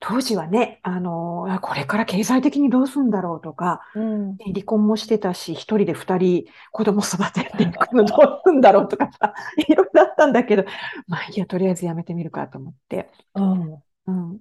[0.00, 4.36] 当時はね、あの、あこれから経済的にどうするんだろうとか、うん。
[4.36, 9.32] 離婚もしてたし、一人で二人子供育てていくのどうするんだろうとかさ、
[9.66, 10.64] いろいろあったんだけど、
[11.06, 13.10] まあいいや、とりあえずやめてみるかと思って。
[13.34, 13.82] うん。
[14.06, 14.40] うん。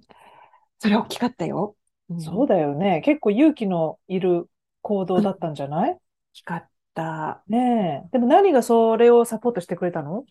[0.79, 1.75] それは大きかったよ。
[2.09, 3.01] うん、そうだよね。
[3.05, 4.49] 結構勇気のいる
[4.81, 5.91] 行動だったんじゃない？
[5.91, 5.99] 大
[6.33, 7.41] きかった。
[7.47, 8.09] ねえ。
[8.11, 10.25] でも何がそれをサポートしてくれたの？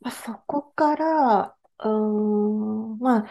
[0.00, 3.26] まあ、そこから、うーん、まあ、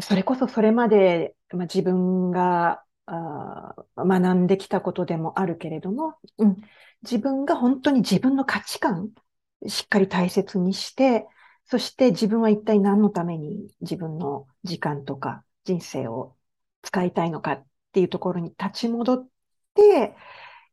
[0.00, 6.56] それこそそれまで、まあ、自分があー学んできたことでもあるけれども、うん、
[7.02, 9.10] 自分が本当に自分の価値観、
[9.66, 11.26] しっかり大切にして、
[11.66, 16.36] そして自分は一体何のために自分の時間とか人生を
[16.82, 19.28] 使いたいのかっていうところに立ち戻っ
[19.74, 20.16] て、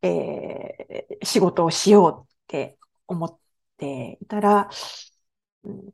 [0.02, 3.38] えー仕事をしようって思っ
[3.78, 5.13] ていたら、うん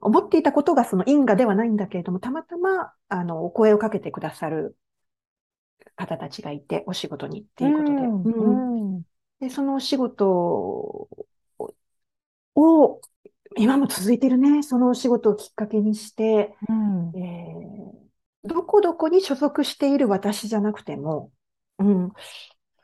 [0.00, 4.76] 思っていたことがその因果ではないんだけれども、たまたま、あの、お声をかけてくださる
[5.96, 7.92] 方たちがいて、お仕事にっていうことで。
[7.92, 8.94] うんうん。
[8.94, 9.02] うん。
[9.40, 11.09] で、そのお仕事
[12.54, 13.00] を、
[13.56, 17.12] 今も続いてるね、そのお仕事をきっかけにして、うん。
[17.16, 18.11] えー
[18.44, 21.30] どこどこに所属している私じゃなくても、
[21.78, 22.12] うん、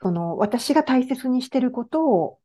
[0.03, 2.39] その私が大切にしてることを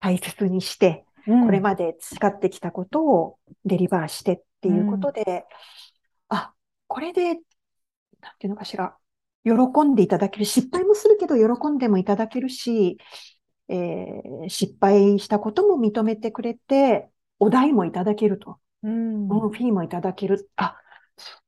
[0.00, 5.46] 大切にして、うんこれまで培ってきたことをデリバーしてっていうことで、
[6.28, 6.52] あ、
[6.86, 7.40] これで、なん
[8.38, 8.96] ていうのかしら、
[9.44, 9.52] 喜
[9.84, 10.44] んでいただける。
[10.44, 12.98] 失敗もするけど、喜んでもいただけるし、
[13.68, 17.08] えー失敗したことも認めてくれて、
[17.38, 18.58] お代もいただけると。
[18.82, 20.50] うんうん、フィーもいただける。
[20.56, 20.76] あ、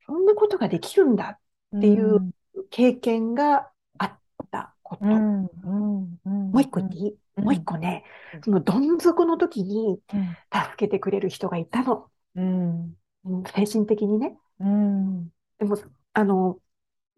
[0.07, 1.39] そんなことができるんだ
[1.77, 2.33] っていう
[2.71, 4.19] 経験があっ
[4.51, 5.05] たこと。
[5.05, 9.99] うんうんうんもう一個言っていい、うんもう一個ねうん、そのどん底の時に
[10.53, 12.09] 助けてくれる人がいたの。
[12.35, 12.94] うん。
[13.25, 13.44] うん。
[13.44, 14.37] 精神的にね。
[14.61, 15.29] うん。
[15.59, 15.77] でも、
[16.12, 16.59] あの、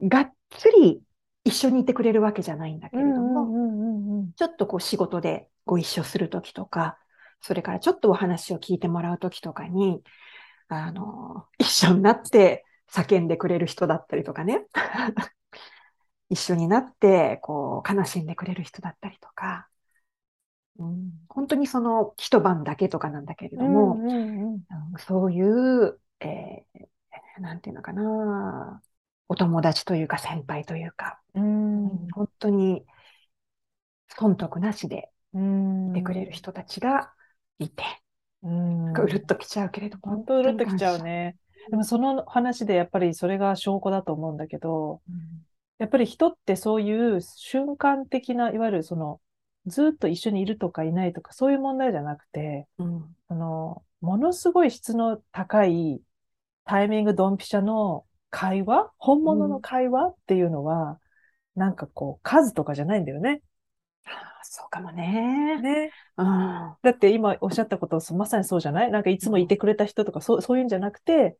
[0.02, 1.00] がっつり
[1.44, 6.98] 一緒にいてくれるわけじゃないんだけれども、ちょっとこう仕事でご一緒する時とか、
[7.40, 10.02] それからちょっとお話を聞いてもらう時とかに、
[10.68, 14.66] あの、一緒になって叫んでくれる人だったりとかね。
[16.30, 19.68] 一緒になって、こう、悲しんでくれる人だったりとか、
[20.78, 24.62] うん、本当にその一晩だけとかなんだけれども、うんうんうん。
[24.98, 26.88] そういう、えー
[27.40, 28.82] なんていうのかな、
[29.28, 32.08] お友達というか先輩というか、うん。
[32.12, 32.84] 本当に
[34.08, 37.12] 損得なしでうんいてくれる人たちが
[37.58, 37.84] いて、
[38.42, 38.92] うん。
[38.92, 41.36] うるっときちゃうけれども、本当うるっときちゃう本ね。
[41.70, 45.18] でもその話でやっぱりそれが証拠だと思うんだけど、当に
[45.78, 49.20] やっぱり人ってそういう瞬間的な、いわゆるその、
[49.68, 56.00] ずっと一緒にいるとかいないとか、そういう問題じゃなくて、うんあの、ものすごい質の高い
[56.64, 60.98] タイミングドンピシャの会話本物の会話っていうのは、
[61.54, 63.42] なんかこう、数とかじゃないんだよね。
[64.04, 65.60] ああそうかもね。
[65.60, 65.90] ね。
[66.16, 66.26] うん
[66.82, 68.90] だって今おっしゃったこと、まさにそうじゃない？
[68.90, 71.36] なんかいつもいてくれた人とか、そう、そういうんじゃなくて、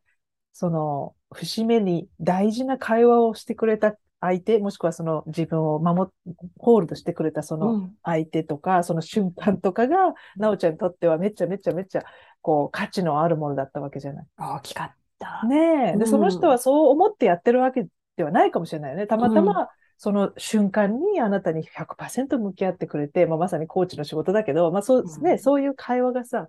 [0.52, 12.04] その、節目に大事な会話をしてくれた相手、もしくはその自分を守っ、ホールドしてくれたそうのん相手とか、その瞬間とかが、なおちゃんにとってはめっちゃめちゃめちゃ、
[12.42, 14.26] こう、価値のあるものだったわけじゃない。
[14.38, 15.46] 大きかった。
[15.46, 15.96] ねえ。
[15.96, 19.06] で、うんその人はそう思ってやってるわけではないかもしれないよね。
[19.06, 26.48] たまたま、その瞬間にあなたに100%向き合ってくれて、まあ、まさにコーチの仕事だけど、まあそうですね、うんそういう会話がさ、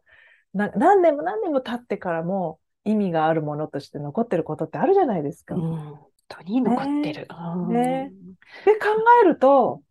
[0.54, 5.56] な何年も何年も経ってからも意味があるものとして残ってることってあるじゃないですか。
[5.56, 7.28] うん、本当に残ってる。
[7.68, 8.12] ね
[8.66, 8.88] で考
[9.22, 9.82] えると、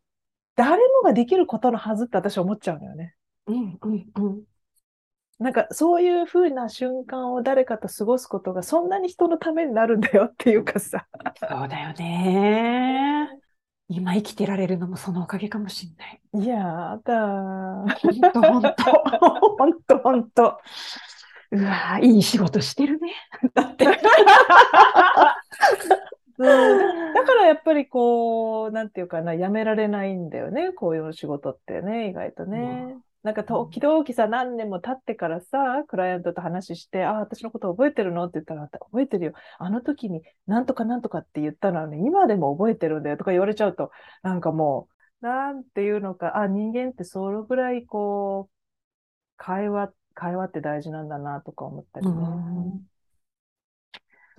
[0.57, 3.15] 誰もができることのはずって私思っちゃうのよね。
[3.47, 4.43] うんうんうん
[5.39, 11.07] なんかそういう風な瞬間を誰かと過ごすことがそんなに人のためになるんだよっていうかさ。
[11.39, 13.29] そうだよね。
[13.89, 16.21] 今生きてられるのもそのおかげかもしれない。
[16.45, 17.87] いやだー。
[18.01, 18.75] 本当本当
[19.57, 20.59] 本当本当。
[21.53, 23.15] うわーいい仕事してるね。
[23.55, 23.87] だって。
[26.39, 32.97] うんだからやっぱりこう、なんていうかな、やめられないんだよね、こういう仕事ってね、意外とね。
[33.25, 38.25] なんか時々さ、何年も経ってからさ、クライアントと話して、あ、私のこと覚えてるの？
[38.25, 39.33] って言ったら、覚えてるよ。
[39.59, 43.91] あの時になんとかなんとかって言ったのはね、今でも覚えてるんだよとか言われちゃうと、
[44.23, 44.89] なんかも
[45.21, 48.53] う、なんていうのか、あ、人間ってそのぐらいこう、
[49.37, 52.13] 会話、会話って大事なんだなとか思ったりね。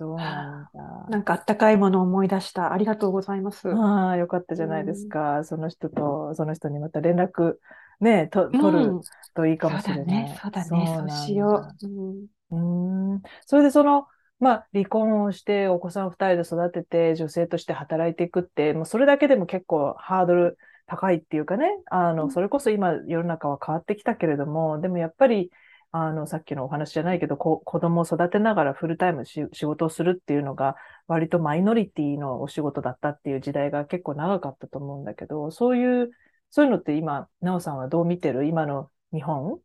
[0.04, 2.72] うんそうなんかあったかいものを思い出した。
[2.72, 3.68] ありがとうございます。
[3.68, 5.44] ああ、よかったじゃないですか。
[5.44, 7.56] その人と、その人にまた連絡、
[8.00, 9.02] ね、と、取るうん
[9.34, 10.26] といいかもそうだしれない。
[10.26, 10.38] ね。
[10.40, 10.86] そうだね。
[10.86, 11.86] そうなんだしよう。
[11.86, 13.22] うんうーん。
[13.46, 14.06] それでその、
[14.38, 25.50] まあ、離婚をして、お子さん二人で育てて、女性として働いていくって、もうそれだけでも結構ハードル高いっていうかね、あの、うんそれこそ今世の中は変わってきたけれども、でもやっぱり、
[25.92, 30.76] あの、さっきのお話じゃないけど、こ子供を育てながらフルタイムし仕事をするっていうのが、
[31.08, 36.10] 割とマイノリティのお仕事だったっていう時代が結構長かったと思うんだけど、そういう、
[36.50, 38.44] そういうのって今、なおさんはどう見てる？
[38.44, 39.58] 今の日本？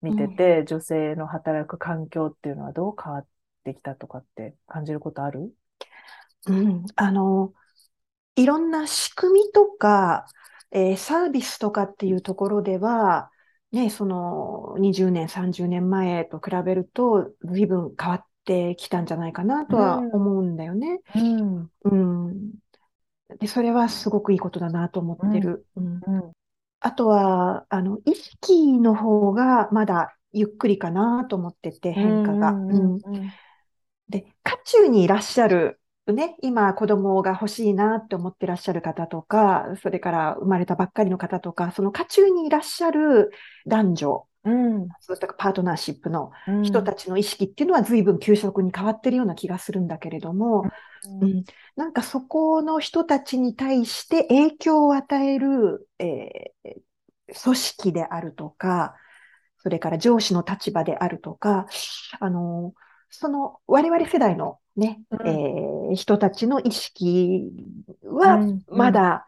[0.00, 3.26] 見てて、女性の働く環境っていうのはどう変わっ
[3.64, 5.52] てきたとかって感じることある？
[6.46, 7.52] うん、あの、
[8.36, 10.26] いろんな仕組みとか、
[10.70, 13.30] えーサービスとかっていうところでは、
[13.72, 21.00] ね、その20年、30年前と比べると、随分変わってきたんじゃないかなとはうん思うんだよね。
[21.14, 21.70] うん。
[21.84, 22.54] うん。
[23.40, 25.66] で、それはすごくいいことだなと思ってる。
[25.76, 26.00] うん。
[26.06, 26.32] うん。
[26.80, 32.62] あとは、あの、意識の方がまだゆっくりかなと思ってて、変化が。
[32.68, 33.38] うんうん
[34.08, 35.80] で、渦中にいらっしゃる、
[36.12, 43.30] ね、今子供が欲しいなって思ってらっしゃる方とか、それから生まれたばっかりの方とか、その渦中にいらっしゃる
[43.66, 44.94] 男女、うん。
[45.00, 46.62] そうしたパートナーシップのうん。
[46.62, 50.70] 人たちの意識っていうのは随分急速に変わってるような気がするんだけれども、
[51.04, 51.44] ううんん、
[51.76, 56.82] なんかそこの人たちに対して影響を与える、えー
[57.44, 58.96] 組織であるとか、
[59.58, 61.66] それから上司の立場であるとか、
[62.20, 62.74] あの、
[63.10, 67.50] その我々世代のね、うんえー人たちの意識
[68.04, 69.26] はうんまだ、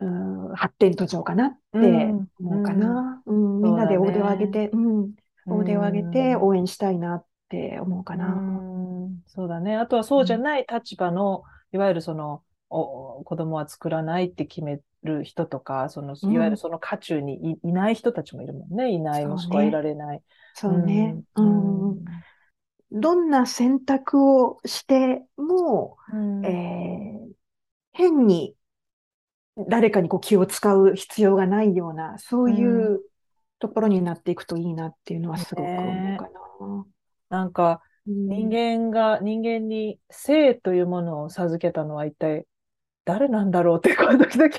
[0.00, 3.22] うん発展途上かなってうん思うかな。
[3.24, 5.12] うんそうだねみんなで大手を挙げて、うん、
[5.46, 8.26] 大手を挙げてうん応援したいなって思うかな。
[8.26, 9.76] うんそうだね。
[9.76, 18.90] あとはそうじゃない立場の、いわゆるその、お子供は作らないって決める人とか、その、うんいわゆるその渦中にいいない人たちもいるもんね。
[18.90, 20.22] いない、もしくはいられない。
[20.54, 21.16] そうね。
[21.36, 22.04] ううんん
[22.94, 26.46] どんな選択をしても、うん。
[26.46, 27.34] えー
[27.96, 28.56] 変に
[29.56, 33.00] 誰かにこう気を使う必要がないような、そういう
[33.60, 36.28] ところになっていくといいなっていうのはすごく思うか
[37.30, 37.38] な。
[37.38, 38.28] なんか、うん。
[38.28, 42.46] 人間が、人間に性というものを授けたのは一体
[43.04, 44.50] 誰なんだろうって、この時々、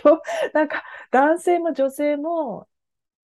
[0.53, 2.67] なんか男性も女性も、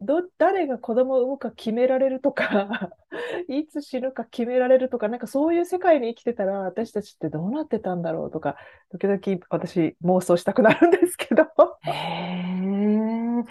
[0.01, 2.91] ど、誰が子供を産むか決められるとか、
[3.47, 8.57] いつ死ぬか決められるとか、なんかそういう世界に生きてたら、私たちってどうなってたんだろうとか、
[8.89, 11.43] 時々私妄想したくなるんですけど。
[11.81, 13.43] へえ。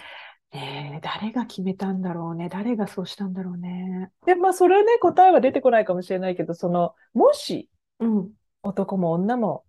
[0.53, 2.49] ねえ誰が決めたんだろうね。
[2.49, 4.11] 誰がそうしたんだろうね。
[4.25, 8.31] で、まあ、それはね、答えは出てこないかもしれないけど、その、もしうん。
[8.63, 9.63] 男も女も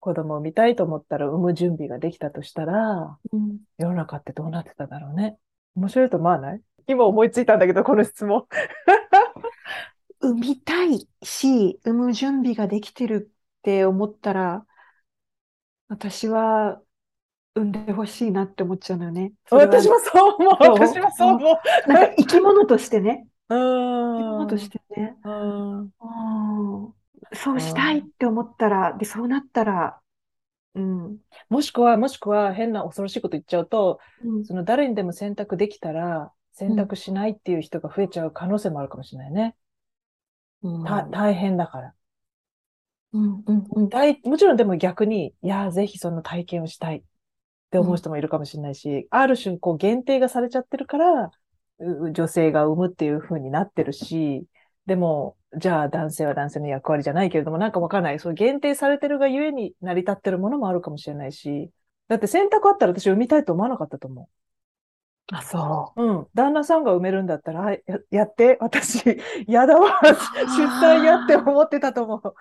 [0.00, 5.38] 子供を産みたいと思ったら産む準備ができたとしたら、うん世の中ってどうなってただろうね。
[5.74, 6.60] 面白いと思わない？
[6.86, 8.46] 今思いついたんだけど、この質問。
[10.20, 14.66] 産みたいし、産む準備ができてるって思ったら、
[15.88, 16.82] 私は
[17.54, 19.34] 産んでほしいなって思っちゃうのよね。
[19.50, 20.56] 私もそう思う。
[20.60, 21.56] 私もそう思う。
[21.88, 23.26] なんか生き物としてね。
[23.48, 23.54] う
[24.16, 24.58] 生き物とん。
[24.58, 25.18] してね。
[25.24, 25.80] うん。
[26.00, 26.94] うん
[27.34, 30.01] そうしたいって思ったら、で、そうなったら、
[30.74, 31.18] うん。
[31.48, 39.56] もしくは、もしくは変な恐ろしいこと言っちゃうと、うんその誰にでも選択できたら、選択しないっていう人が増えちゃう可能性もあるかもしれないね。
[40.62, 41.94] うんた大変だから。
[43.12, 47.02] うんうんうん大もちろんでも逆に、いや、ぜひその体験をしたいっ
[47.70, 51.30] て思う人もいるかもしれないし、ある種こう限定がされちゃってるから、
[51.78, 54.46] う女性が産むっていう風になってるし、
[54.86, 58.18] でも、じゃあ男性は男性の役割じゃないけれども、なんかわかんない。
[58.18, 61.70] そう限定されてるがゆえに成り立ってるものもあるかもしれないし、
[62.08, 64.28] だって選択あったら私産みたいと思わなかったと思
[65.32, 66.02] あ、そう。
[66.02, 66.26] うん。
[66.34, 70.00] 旦那さんが産めるんだったら、はいややって、私、やだわ。
[70.02, 72.34] 出産やって思ってたと思う。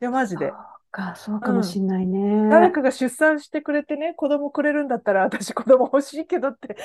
[0.00, 0.38] いや、マジう。
[0.38, 0.52] で。
[0.90, 2.48] か、そうかもしんないね。
[2.48, 6.76] 誰かが出産してくれてね、子供くれるんだったら、私子供欲しいけどって、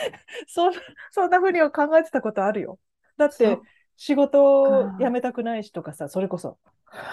[0.47, 0.79] そんな、
[1.11, 2.79] そんな風には考えてたことあるよ。
[3.17, 3.59] だって
[3.97, 6.57] 仕事をか辞めたくないしとかさ、それこそ。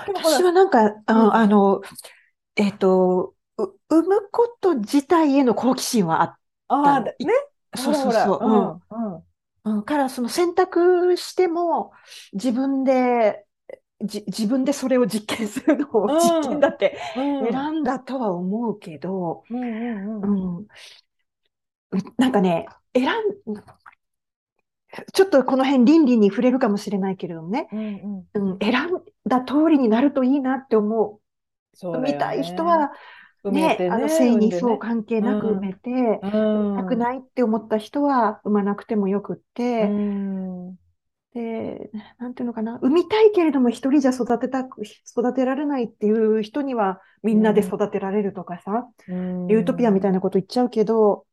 [0.06, 1.82] 私はなんか、あうんあの、
[2.56, 7.32] えっと、う産むこと自体への好奇心はあっああ、たのね。
[7.76, 8.42] そうそうそう。
[8.44, 8.80] うん。
[8.90, 9.26] うん。
[9.78, 9.84] うん。
[9.84, 11.92] から、その選択しても、
[12.32, 13.46] 自分で、
[14.02, 17.22] じ、自分でそれを実験するのをうん実験だってう
[17.56, 17.70] ん。
[17.72, 20.40] 選んだとは思うけど、うんうんううん。
[20.62, 20.68] ん。
[22.18, 23.12] なんかね、選ん、
[25.12, 28.50] ちょっとこの辺倫理に触れるかもしれないけれどもね、うんうん。
[28.52, 31.20] うん、選んだ通りになるといいなって思う。
[31.74, 32.70] そうだよ産みたい人ね。
[32.70, 32.90] は、
[33.44, 34.78] ね、ね、あの性にそう。
[34.78, 35.90] 関係なくうん産めて、
[36.22, 36.76] うん。
[36.76, 40.74] たくないって思った人は産まなくてもよくっうて、ん。
[41.32, 51.24] で、なんていうのかな、産みたいけれども一人じゃ育てたく、育てられないっていう人にはみんなで育てられるとかさ、うんユートピアみたいなこと言っちゃうけど、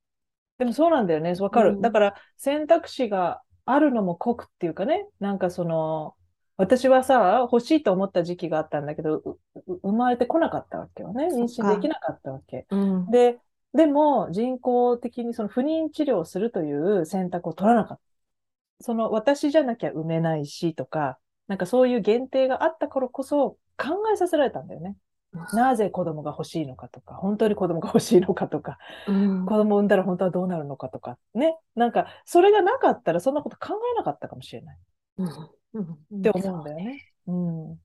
[0.59, 1.33] でもそうなんだよね。
[1.39, 1.73] わかる。
[1.73, 5.07] うんだから選択肢があるのも酷っていうかね。
[5.19, 6.15] なんかその、
[6.55, 9.37] 私はさ、欲しいと思った時期があったんだけど、
[9.83, 11.27] 生まれてこなかったわけよね。
[11.27, 12.65] 妊娠できなかったわけ。
[12.71, 13.37] うん、で、
[13.73, 18.03] でも人工的にその不妊治療をするという選択を取らなかった。
[18.79, 24.95] その私じゃなきゃ産めないしとか、なんかそういう限定があった頃こそ考えさせられたんだよね。
[25.53, 31.55] なぜ子供が欲しいのかとか、本当に子供が欲しいのかとか、うん子供産んだら本当はどうなるのかとか、ね。
[31.77, 34.77] なんか、それがなかったらそんなこと考えなかったかもしれない
[35.19, 35.27] うん
[35.73, 37.13] うんって思うんだよね。
[37.27, 37.79] うん。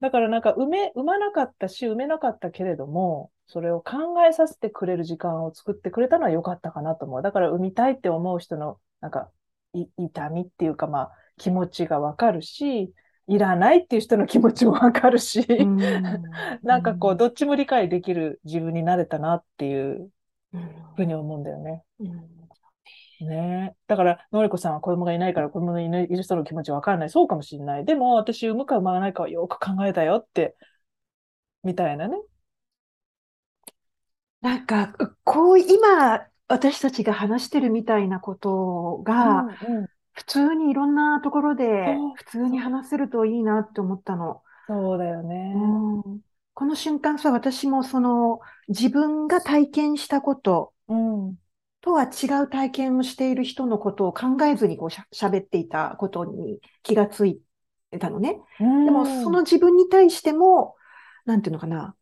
[0.00, 7.22] だからなんか、産め、産まなかったし、産めなかったけれども、それを考えさせてくれる時間を作ってくれたのは良かったかなと思う。
[7.22, 9.30] だから、産みたいって思う人の、なんか、
[9.72, 12.92] い痛みっていうか、まあ、気持ちがわかるし、
[13.28, 15.78] いらないっていう人の気持ちもわかるし、うん
[16.62, 20.10] なんかこう、どっちも理解できる自分になれたなっていう
[20.52, 21.82] うんふうに思うんだよね。
[22.00, 22.43] うん
[23.24, 23.76] ねえ。
[23.86, 27.10] だから、のりこさんは子供がいないから子供のいないいる人の気持ちわかんない。
[27.10, 27.84] そうかもしれない。
[27.84, 30.56] でも、私、産むか産まないかはよく考えたよって、
[31.62, 32.16] みたいなね。
[34.40, 34.94] なんか、
[35.24, 41.66] こう、今、私たちが話してるみたいなことが、うんうん普通にいろんなところで
[42.14, 44.42] 普通に話せるといいなって思ったの。
[44.68, 45.52] そうだよね。
[45.56, 46.20] うん
[46.54, 51.38] この瞬間さ、私もその自分が体験したことうん。
[51.84, 57.42] とは違う体験をしている人のことを考えずにこうしゃ、喋っていたことに気がつい
[58.00, 58.40] たのね。
[58.58, 60.76] ででもその自分に対しても、
[61.26, 61.94] なんていうのかな、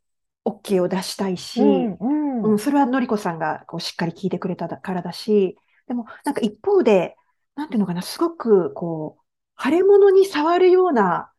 [0.45, 5.57] OK を出したいし、うん、うん、うん、それはのりこさんがこうしっかり聞いてくれたからだし、
[5.89, 7.17] でもなんか一方で、
[7.57, 11.33] なんていうのかな、すごくこう、腫れ物に触るような、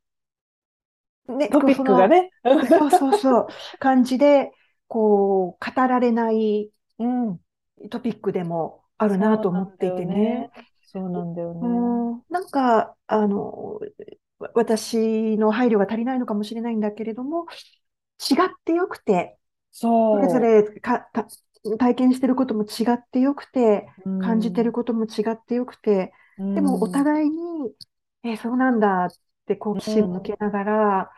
[1.30, 2.30] ね、トピックがね。
[2.44, 3.48] そうそうそう、
[3.80, 4.52] 感じで、
[4.90, 6.70] こう、語られない
[7.00, 7.40] うん。
[7.90, 10.50] トピックでもあるなと思っていてね。
[10.82, 11.60] そうなんだよね。
[11.62, 13.80] うん、なんか、あの、
[14.40, 17.46] わ私の配慮が足りないのかもしれないんだけれども、
[18.20, 19.38] 違ってよくて、
[19.72, 19.88] そ。
[19.88, 21.28] そうれぞれか、た
[21.78, 23.88] 体験してることも違ってよくて、
[24.22, 27.74] 感じてることも違ってよくて、うん、でもお互いに、
[28.24, 29.10] え、そうなんだっ
[29.48, 31.12] て好奇心を向けながら、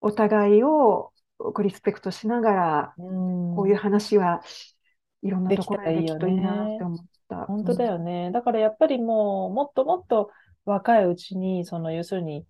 [0.00, 4.42] お互いをこうリスペクトしながら、うん、こういう話は
[5.22, 6.98] いろんなところでできといいなって思っ
[7.28, 7.46] た。
[7.46, 8.30] 本当だよね。
[8.32, 10.30] だからやっぱりもう、もっともっと
[10.64, 12.46] 若いうちに、その要するに、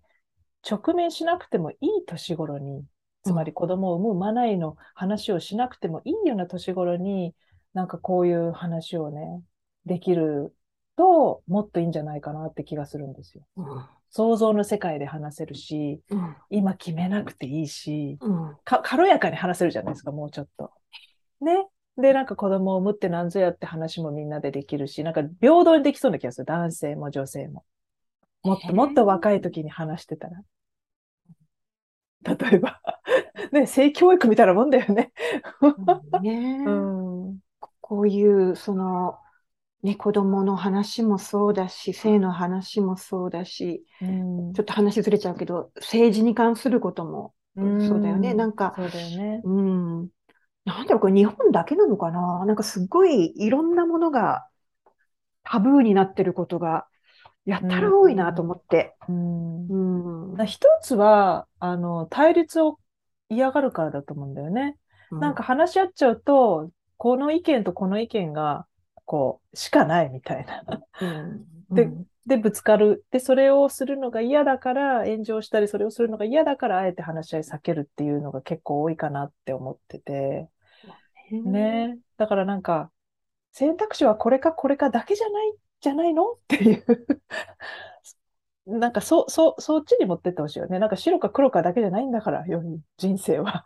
[0.69, 2.83] 直面しなくてもいい年頃に、
[3.23, 7.35] つまり子供を産む、産まないの話をしなくてもいいような年頃に、
[7.73, 9.41] なんかこういう話をね、
[9.85, 10.53] できる
[10.95, 13.45] と、もっといいんじゃないかなって気がするんですよ。
[13.57, 13.85] うん。
[14.09, 16.35] 想像の世界で話せるし、うん。
[16.49, 18.57] 今決めなくていいし、うん。
[18.63, 20.71] か軽やかに話せるじゃないですか、もうちょっと。
[21.41, 21.67] ね。
[21.97, 26.45] で、なんか子供を産むって何ぞやって話もみんなでできるし、なんか平等にできそうな気がする。
[26.45, 27.63] 男性も女性も。
[28.41, 30.41] もっともっと若い時に話してたら。
[32.23, 32.81] 例えば、
[33.51, 35.11] ね、性教育みたいなもんだよね。
[36.21, 37.39] ね うん。
[37.81, 39.17] こういう、その、
[39.83, 48.33] ね、子供の話もそうだし、性の話もそうだし、うんちょっと話ずれちゃうけど、政治に関することもそうだよね。
[48.33, 49.41] なんか、そうだよね。
[49.43, 50.09] うん。
[50.65, 52.45] なんだろう、これ日本だけなのかな？
[52.45, 54.47] なんかすごいいろんなものが
[55.43, 56.85] タブーになってることが、
[57.45, 58.95] やったら多いなと思って。
[59.09, 60.35] うんうん。
[60.35, 62.79] な一つは、あの、対立を
[63.27, 64.77] 嫌がるからだと思うんだよね。
[65.11, 68.65] なんか話し合っちゃうと、この意見とこの意見が、
[69.03, 70.63] こう、しかないみたいな。
[71.01, 73.03] うん、でうんで、ぶつかる。
[73.11, 80.47] で、それをするのが嫌だから、炎上したり、それをするのが嫌だから、あえて話し合い避けるっていうのが結構多いかなって思ってて。
[81.41, 81.97] ね。
[82.17, 82.91] だからなんか、
[83.51, 86.31] 選択肢はこれかこれかだけじゃない、じゃないの？
[86.33, 86.85] っていう。
[88.65, 90.79] なんか、そう、そう、そっちに持ってってほしいよね。
[90.79, 93.65] なんか白か黒かだけじゃないんだから、世に人生は。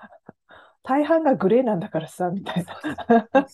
[0.83, 3.45] 大半がグレーなんだからさ、みたいな。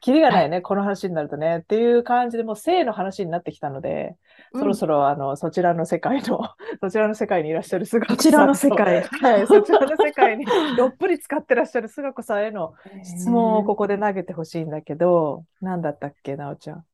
[0.00, 1.58] キリ がないね、この話になるとね。
[1.58, 4.16] っていう感じで、もう性の話になってきたので、
[4.54, 6.40] そろそろ、あの、そちらの世界の、
[6.80, 9.02] そちらの世界にいらっしゃる菅子こちらの世界。
[9.02, 10.44] はい、そちらの世界に
[10.76, 16.84] どっぷり使ってらっしゃる菅子さんへの質問をここで投げてほしいんだけど、何だったっけ、なおちゃん？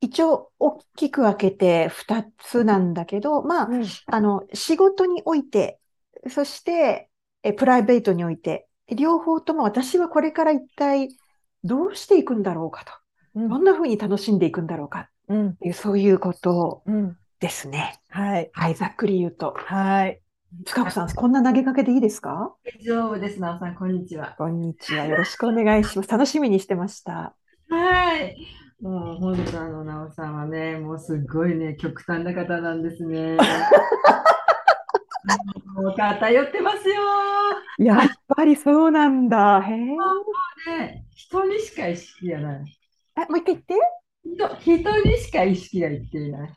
[0.00, 3.68] 一応、大きく分けて2つなんだけど、まあ、
[4.06, 5.78] あの、仕事において、
[6.28, 7.08] そして、
[7.42, 11.08] え、プライベートにおいて、両方とも私はこれから一体
[11.64, 12.92] どうしていくんだろうかと。
[13.34, 17.98] うんどんな風に楽しんでいくんだろうかうん、そういうことうん、ですね。
[18.10, 19.54] はい、はい、ざっくり言うと。
[19.56, 20.20] はい。
[20.64, 22.54] 塚子さん、こんな投げかけでいいですか？
[22.64, 24.34] 大丈夫です、なおさん、こんにちは。
[24.38, 25.04] こんにちは。
[25.04, 26.08] よろしくお願いします。
[26.08, 27.34] 楽しみにしてました。
[27.68, 28.36] はい。
[28.80, 33.36] もう本当あの、なおさんはね、もうすごいね、極端な方なんですね。
[35.74, 36.94] もう偏ってますよ。
[37.78, 39.60] やっぱりそうなんだ。
[39.60, 39.76] へえ。
[40.78, 42.78] ね、人にしか意識がない。
[43.16, 43.74] あ、もう一回言って。
[44.34, 46.54] 人、人にしか意識がいっていない。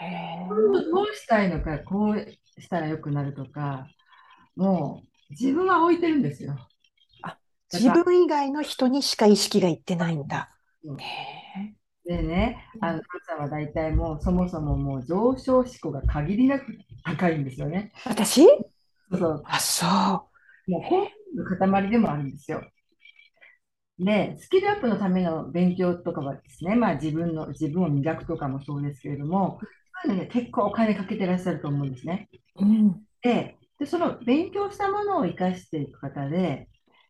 [0.00, 3.88] どうしたいのか、こうしたら良くなるとか、
[4.56, 6.56] もう自分は置いてるんですよ。
[7.22, 7.38] あ
[7.72, 10.50] 自分以外の人にしか意識がいってないんだ。
[10.84, 11.74] うんへ
[12.04, 17.92] でね、あの、さんは大体もうそもそももう上昇志向が限りなく高いんですよね。
[18.06, 18.08] え。
[18.08, 18.46] 私？
[19.10, 19.42] そうそう。
[19.44, 19.84] あ、そ
[20.66, 22.62] もう本の塊でもあるんですよ。
[23.98, 29.58] で、スキルアップのための勉強とかはですね、まあ自分の、自分を磨くとかもそうですけれども、
[30.04, 32.28] そういうのに結構お金かけてらっしゃると思うんですね。
[32.56, 32.64] う。
[32.64, 33.02] うん。
[33.22, 36.68] で、でその勉強したものを生かしていく方で、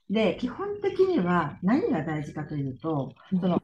[0.08, 3.60] で、基本的には何が大事かというと、そのハ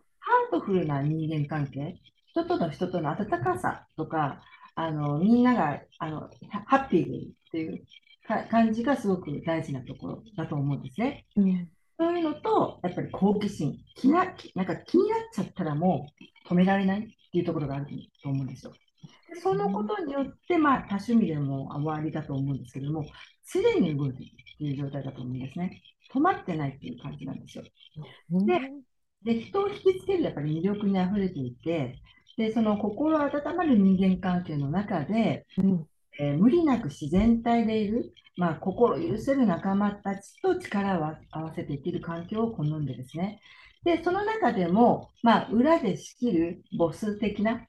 [0.48, 4.42] ートフルな人間関係、人との人との温かさとか、
[4.76, 7.84] あのみんながあのハハッピーでいるっていう
[8.26, 11.24] か感じがすごく大事なところだと思うんですね。
[11.36, 11.68] うん。
[11.98, 16.08] そういうのと、やっぱり好奇心、気ななんか気になっちゃったらも
[16.46, 17.86] う止められないっていうところがある
[18.22, 18.72] と思うんですよ。
[19.28, 23.04] でそのことによって、まあ、多趣味でも終わりだと思うんですけれども、
[23.52, 25.82] 常に動いているっていう状態だと思うんですね。
[26.12, 27.64] 止まってないっていう感じなんですよ。
[28.30, 28.60] で
[29.24, 31.98] で、人を引きつけるやっぱり魅力にあふれていて、
[32.36, 35.88] で、その心温まる人間関係の中で、うん。
[36.18, 43.40] えー無理なく自然体でいる、まあ、心許せる仲間たちと力を合わせて生きる環境を好んでですね。
[43.84, 47.68] で、その中でも、まあ、裏で仕切るボス的な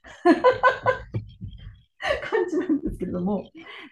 [2.22, 3.44] 感じなんですけれども、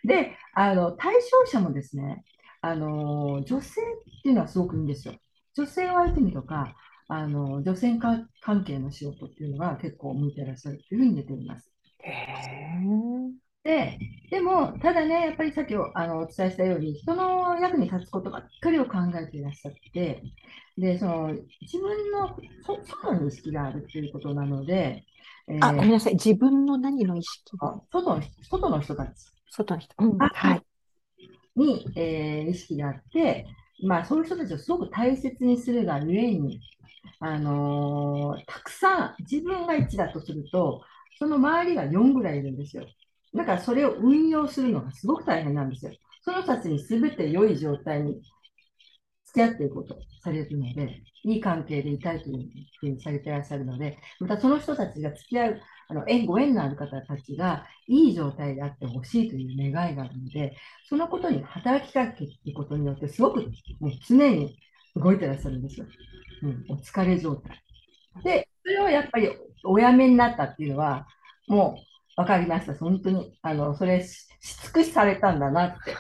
[0.05, 2.25] で、あの、対象者もですね、
[2.61, 5.15] あの、女性っていうのはすごくいいんですよ。
[5.55, 6.75] 女性を相手にとか、
[7.09, 11.71] あの、女性関係の仕事っていうのが結構向いてらっしゃるというふうに出ています。
[12.01, 13.44] へえ。
[13.65, 13.99] で、
[14.31, 20.23] でも、ただね、やっぱりさっきおあのお伝えしたように、人の役に立つことばっかりを考えていらっしゃって、
[20.77, 21.29] で、その
[21.63, 22.37] 自分の
[22.67, 25.05] そ外に意識があるっていうことなので、
[25.49, 26.15] えーあ、ごめんなさい。
[26.15, 29.11] 自分の何の意識あ外の外の人たち
[29.51, 29.95] 外の人。
[29.99, 30.19] うん。
[30.19, 30.67] あはい。
[31.57, 33.47] に、えー意識があって、
[33.83, 36.61] まあ、そういう人たちをすごく大切にするがゆえに、
[37.21, 40.83] あのーたくさん自分が1だとすると、
[41.19, 42.87] その周りが4ぐらいいるんですよ。
[43.35, 45.93] だからそれを運用するのがすごく大変なんですよ。
[46.23, 48.23] その人たちに全て良い状態に
[49.27, 52.49] 付き合っていことされるので、いい関係でいたいという
[52.81, 60.57] ふうにされていらっしゃるので、またその人たちが付き合う、あの縁ご縁のある方たちがいい状態であってほしいという願いがあるので、
[60.89, 63.41] そのことに働きかけることによって、すごく
[63.81, 64.57] もう常に
[64.95, 65.87] 動いてらっしゃるんですよ。
[66.43, 67.61] うん、お疲れ状態。
[68.23, 69.29] で、それをやっぱり
[69.65, 71.07] お辞めになったっていうのは、
[71.49, 72.75] もう分かりました。
[72.75, 75.97] 本当に、あの、それし、し尽くしされたんだなって。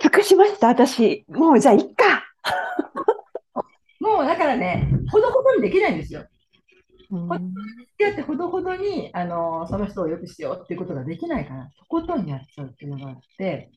[0.00, 1.24] 尽くしました、私。
[1.28, 2.24] もうじゃあ、いっか。
[4.00, 6.24] もうだからね、ほどほどにできないんですよ。
[7.10, 7.44] うん付
[7.98, 13.70] き合ってほどほどに、あの、その人を良くしようっていうことができないから、とことんやっちゃうっていうのがあって、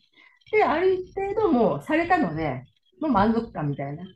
[0.52, 2.64] で、ある程度もうされたので、
[3.02, 4.04] もう満足感みたいな。
[4.04, 4.10] で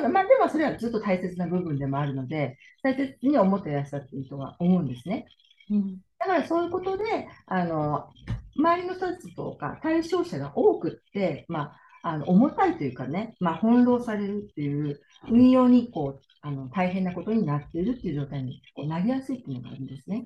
[0.00, 5.26] も、まあ、でもそれはずっと大切な部分でもあるので、大切に思っていらっしゃっているとは思うんですね。
[5.70, 8.10] うんだからそういうことで、あの、
[8.56, 20.24] 周りの人たちとか対象者が多くって、まあ、あの重たいというかね、まあ、翻弄されるっていう、運用にこうあの大変なことになっているっていう状態にこうなりやすいっていうのがあるんですね。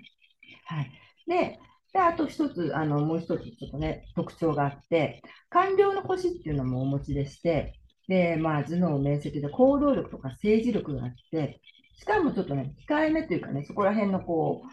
[0.66, 0.90] はい。
[1.26, 1.58] で、
[1.92, 7.74] であと一つ、あのもう一つちょっとね、特徴があって、官僚の星っていうのもお持ちでして、
[8.08, 11.60] で、まあ、頭脳明晰で行動力とか政治力があって、
[11.96, 14.68] しかもちょっとね、控えめというかね、そこら辺のこう、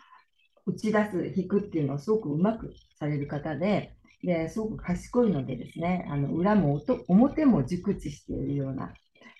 [0.67, 3.93] 打ち出す、引くっていうのをすごくうまくされる方で、
[4.23, 8.93] ですごく賢いのでですね、あの裏も音表も熟知しているような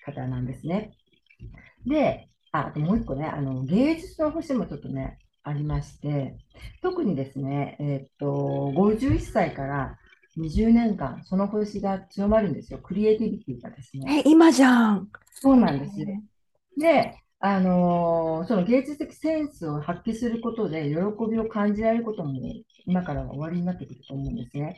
[0.04, 0.94] 方なんですね。
[1.86, 6.38] で、ああともう一個ね、あの芸術の星もちょっとね、ありまして、
[6.82, 9.98] 特にですね、えーっと、51歳から
[10.38, 12.78] 20年間、その星が強まるんですよ。
[12.78, 14.22] クリエイティビティがですね。
[14.24, 15.08] え、今じゃん。
[15.34, 16.06] そうなんですよ。
[16.78, 20.96] で、あのその芸術的センスを発揮することで喜
[21.30, 22.40] びを感じられることも
[22.86, 24.76] 今からは終わりになってくると思うんですね。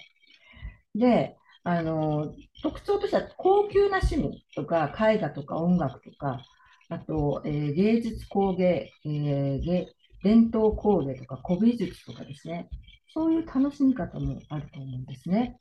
[0.94, 6.42] で、あの特徴としては高級な趣味とか絵画とか音楽とか、
[6.88, 9.86] あと、えー芸術工芸、えー
[10.22, 12.68] 伝統工芸とか古美術とかですね、
[13.14, 15.58] そういう楽しみ方もあると思うんですね。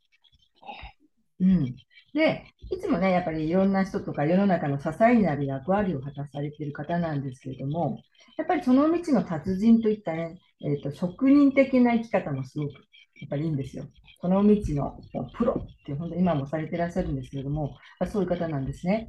[1.40, 1.76] うん。
[2.14, 8.02] で、いつもね、やっぱりいろんな人とか世の中の支えになる役割を果たされている方なんですけれども、
[8.38, 12.78] やっぱりその道の達人といったね、えーと、職人的な生き方もすごくや
[13.26, 13.86] っぱりいいんですよ。
[14.22, 15.00] その道の
[15.38, 17.78] プロって本当今もされていらっしゃるんですけれども、
[18.12, 19.08] そういう方なんですね。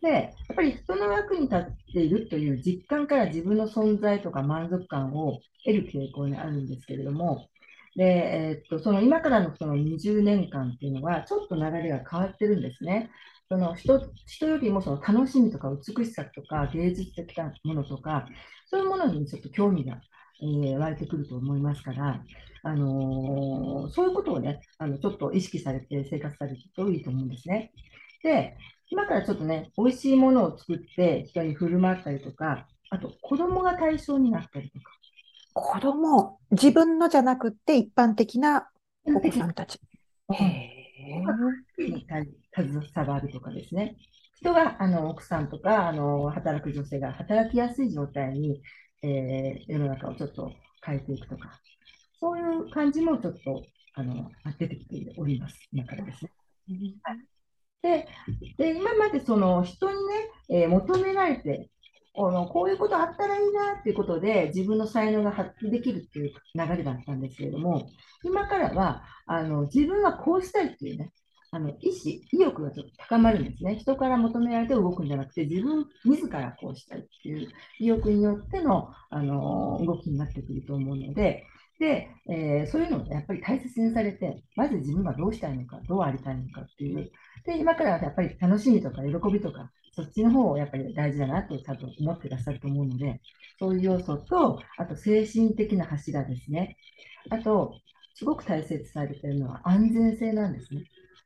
[0.00, 0.20] で、や
[0.52, 1.62] っぱり人の役に立っ
[1.92, 7.48] ているという実感から自分の存在とか満足感を得る傾向にあるんですけれども、
[7.96, 13.10] で、えっと、その今からのその20年間っていうのは、ちょっと流れが変わってるんですね。
[13.48, 18.28] その人人よりもその楽しみとか美しさとか芸術的なものとか、
[18.66, 20.00] そういうものにちょっと興味が、
[20.42, 22.22] えー湧いてくると思いますから、
[22.62, 27.72] あのーそういうことをね、あのちょっと意識されて生活されるといいと思うんですね。
[28.22, 28.56] で、
[28.88, 34.92] 今からちょっとね、美味しいものを作って人に振る舞ったりとか、あと子供が対象になったりとか、
[35.52, 38.68] 子供、自分のじゃなくて一般的な
[39.04, 39.80] お子さんたち。
[40.32, 40.80] へえ。
[41.78, 42.06] に
[42.54, 43.96] 携わるとかですね。
[44.36, 48.62] 人が、あの、奥さんとか、あの、働く女性が働きやすい状態に、
[49.02, 50.52] えー世の中をちょっと
[50.84, 51.60] 変えていくとか、
[52.20, 55.58] そういう感じもちょっと、あの、出てきております。
[55.72, 56.30] 今からですね。
[57.82, 58.08] で、
[58.58, 61.70] で今までその人にね、えー求められて、
[62.20, 67.88] このこういうことあったらいいなっていうことで自分の才能が発揮できるっていう流れだったんですけれども、
[68.22, 71.12] 今からはあの自分はこうしたいっていうね、
[71.50, 71.80] あの意思、
[72.30, 73.76] 意欲がちょっと高まるんですね。
[73.76, 77.48] 人から求められて動くんじゃなくて、自分自らこうしたいっていう
[77.78, 81.46] 意欲によっての、あの動きになってくると思うので、
[81.78, 87.10] で、えーそういうのをやっぱり大切にされて、まず自分はどうしたいのか、どうありたいのかっていう、
[87.46, 93.20] で、今からはやっぱり楽しみとか喜びとか、そっちの方をやっぱり大事だなと多分思ってらっしゃると思うので、
[93.58, 96.76] そういう要素と、あと精神的な柱ですね。
[97.30, 97.80] あと、
[98.14, 100.84] すごく大切されているのは安全性なんですね。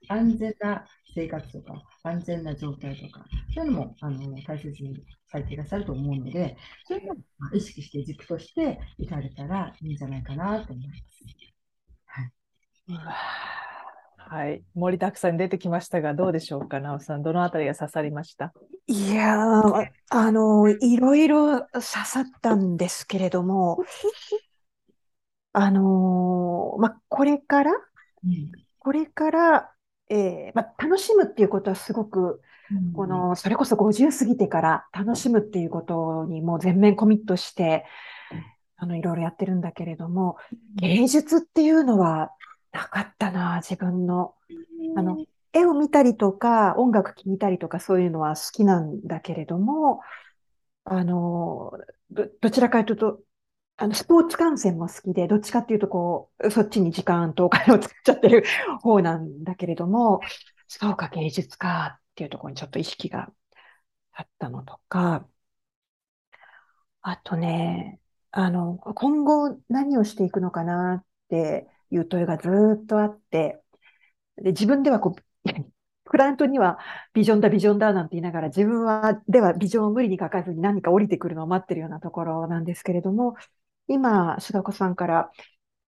[0.09, 6.57] 安全な生活とか、安全な状態とか、そういうのもあの大切にされていらっしゃると思うので、
[6.87, 7.17] そういうのを
[7.55, 11.25] 意識して軸としていかれたらいいんじゃないかなと思います。
[12.87, 13.54] うわ
[14.27, 14.62] はい。
[14.75, 17.22] 盛りだくさんに出てきましたが、どうでしょうか、なおさん。
[17.22, 18.53] どのあたりが刺さりました？
[18.87, 23.79] いやー、あの、いろいろ刺さったんですけれども、
[25.53, 27.75] あのーまあ、これから、う
[28.27, 29.70] んこれから、
[30.11, 32.43] えーまあ、楽しむっていうことはすごく、
[32.95, 37.87] この、それこそ50過ぎてから楽しむっていうことにもう全面コミットして、
[38.77, 40.37] あの、いろいろやってるんだけれども、
[40.77, 42.31] 芸術っていうのは
[42.75, 44.35] なかったな、自分の。
[44.97, 45.16] あの、
[45.53, 50.01] 絵を見たりとか、音楽聴いたりとか、そういうのは好きなんだけれども、
[50.85, 51.72] あの、
[52.11, 53.20] ど、どちらかというと、
[53.77, 58.45] あの、スポーツ観戦も好きで、どっちかっていうと、こう、そっちに時間とお金を使っちゃってる
[58.83, 60.20] 方なんだけれども、
[60.68, 63.33] そうか、芸術かっていうところにちょっと意識が
[64.12, 65.29] あったのとか、
[67.03, 68.01] あとね、
[68.31, 72.49] あの、今後何をしていくのかなっていう問いがず
[72.82, 73.62] っとあって、
[74.36, 75.22] で、自分ではこう、
[76.05, 76.78] クライアントには
[77.14, 83.36] ビジョンだ、ビジョンだなんて言いながら、自分は、ではビジョンを無理に書かずに何か降りてくるのを待ってるようなところなんですけれども、
[83.88, 85.30] 今、須子さんから、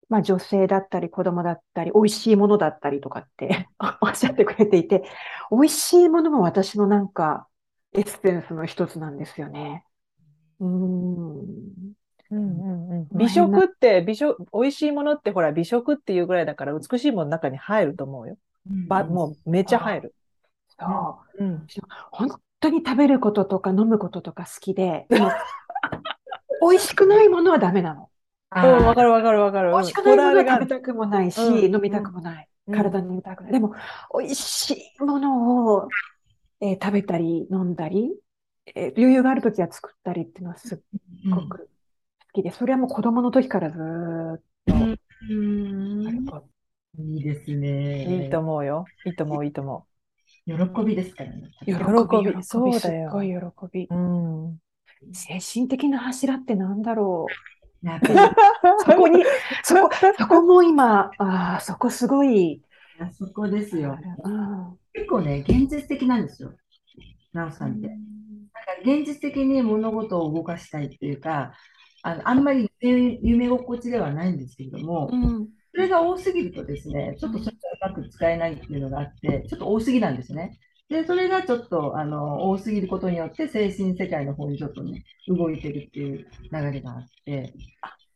[0.09, 3.67] まあ女性だったり子供だったり、美味しいものだったりとかって
[4.01, 5.03] おっしゃってくれていて、
[5.51, 7.47] 美味しいものも私のなんか、
[7.93, 9.85] エッセンスの一つなんですよね。
[10.59, 11.93] うん。
[12.31, 18.37] うんうんうん、まあ美食って美食美味しいものってほら美食っていうぐらいだから美しいものの中に入ると思うよ。
[18.87, 20.15] ばもうめっちゃ入る。
[20.79, 21.43] そう。
[21.43, 21.67] うん、
[22.11, 25.31] 本当に食べることとか飲むこととか好きで、で も
[26.61, 28.09] 美味しくないものはダメなの。
[28.55, 29.71] うんわかるわかるわかる。
[29.71, 32.49] 美味しくないものは食べたくもないし、うん飲みたくもない。
[32.67, 33.51] うん体に入れたくない。
[33.53, 33.73] でも、
[34.17, 35.87] 美味しいものを、
[36.59, 38.11] えー食べたり飲んだり、
[38.75, 40.79] えー余裕があるときは作ったりっていうのはすっ
[41.29, 41.67] ごく好
[42.41, 44.73] きで、それはもう子供の時からずーっと
[45.29, 46.03] うん。
[46.99, 48.23] いいですね。
[48.23, 48.85] いいと思うよ。
[49.05, 49.85] いいと思ういいと思
[50.45, 50.53] 喜
[50.85, 51.49] びですからね。
[51.65, 53.37] 喜び、そうだよすっごい喜
[53.71, 53.93] びう。。
[53.93, 54.57] うん。
[55.13, 57.33] 精神的な柱ってなんだろう。
[58.85, 59.23] そこに、
[59.63, 62.61] そこ、 そこも今、ああ、そこすごい、
[62.99, 63.97] あそこですよ。
[64.23, 66.53] うん結構ね、現実的なんですよ。
[67.31, 67.87] なおさんって。
[67.87, 68.01] なんか
[68.81, 71.53] 現実的に物事を動かしたいっていうか、
[72.03, 80.57] あのあんまり夢夢心地ではないんですけれども、うんそれが多すぎるとですね、ちょっとそれがうまく使えないっていうのがあって、ちょっと多すぎなんですね。
[80.89, 87.53] で、それがちょっとあの多すぎることによって、精神世界の方にちょっとね、動いてるっていう流れがあって、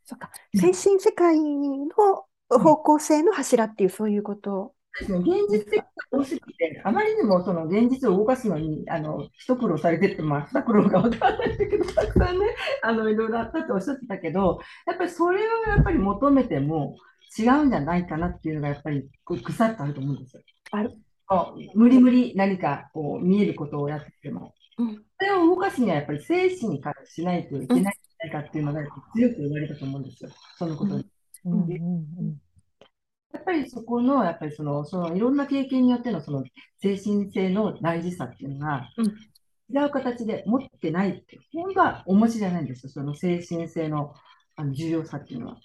[0.06, 4.74] そっか、精神世界の方向性の柱っていう、そういうこと。
[5.00, 12.46] ですね、現実的が多すぎて、あまりにもその現実を動かすのに、あの、一苦労されてって、まあ、二苦労がわからないんだけど、たくさんね、
[12.84, 16.98] あの、いろいろあったっておっしゃってたけど、やっぱりそれをやっぱり求めても
[17.38, 20.44] 違うんじゃないかなっていうのが、やっぱりこうぐさっとあると思うんですよ。
[20.72, 20.92] ある。
[21.76, 27.92] 無理無理何かこう見えることをやってても、うんそれを動かすにはやっぱり精神からしないといけないんじゃ
[28.28, 28.82] ないかっていうのが
[29.14, 30.32] 強く言われたと思うんですよ。
[30.58, 31.06] そのことに。
[31.46, 31.66] うんうんう
[32.24, 32.42] ん
[33.34, 36.44] やっぱりそこの、やっぱりその、そのいろんな経験によってのその
[36.82, 39.16] 精神性の大事さっていうのが、うん
[39.74, 42.90] 違う形で持ってないって、本当はお持ちじゃないんですよ。
[42.90, 44.14] その精神性の
[44.58, 45.58] あの重要さっていうのは。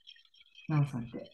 [0.69, 1.31] なおさんって。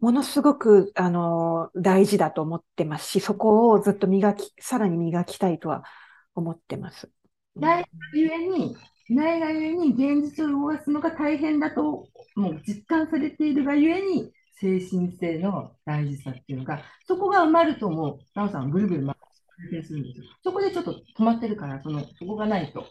[0.00, 5.84] ものすごく、あの、大事だと思ってますし、そこをずっと磨き、さらに磨きたいとは
[6.34, 7.10] 思ってます。
[7.54, 8.76] ないがゆえに、
[9.08, 19.14] ないがゆえに現実を動かすのが大変だと、もう実感されているがゆえに、精神性の大事さっていうのが、そこが埋まるともう、なおさんぐるぐる回
[19.70, 20.24] 転するんですよ。
[20.42, 22.86] そこでちょっと止まってるから、その、そこがないと。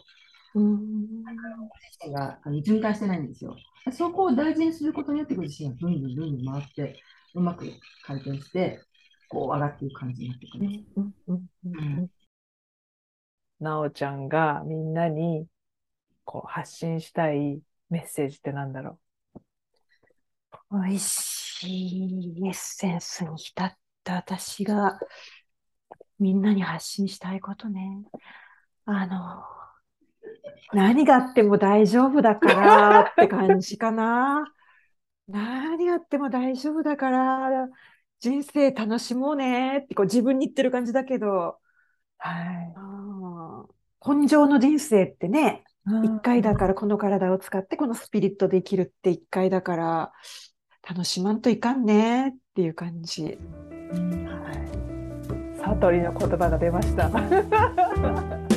[0.54, 3.56] うん自身があの循環してないんですよ。
[3.92, 6.98] そこを大事にすることによって、ご自身がどんどんどんどん回って、
[7.34, 7.66] うまく
[8.04, 8.80] 回転して、
[9.28, 10.84] こう上がっていく感じになっていくんです。
[10.96, 12.10] うんうんうん
[13.58, 15.46] なおちゃんがみんなに
[16.24, 18.98] こう発信したいメッセージってなんだろ
[20.70, 24.98] 美味しいエッセンスに浸った私が
[26.18, 28.04] みんなに発信したいことね。
[28.84, 29.42] あの、
[30.72, 34.44] 何があっても大丈夫だからって感じかな。
[35.28, 37.68] 何があっても大丈夫だから
[38.20, 41.56] 人生楽しもうねってこう自分に言ってる感じだけど、う。
[42.18, 43.66] は
[44.12, 44.18] い。
[44.18, 45.64] 根性の人生ってね、
[46.04, 50.12] 一回だからこの体を使ってこのスピリットで生きるって一回だから
[50.88, 53.24] 楽しまんといかんねっていう感じ。
[53.24, 53.36] はい。
[55.58, 57.10] 悟りの言葉が出ました。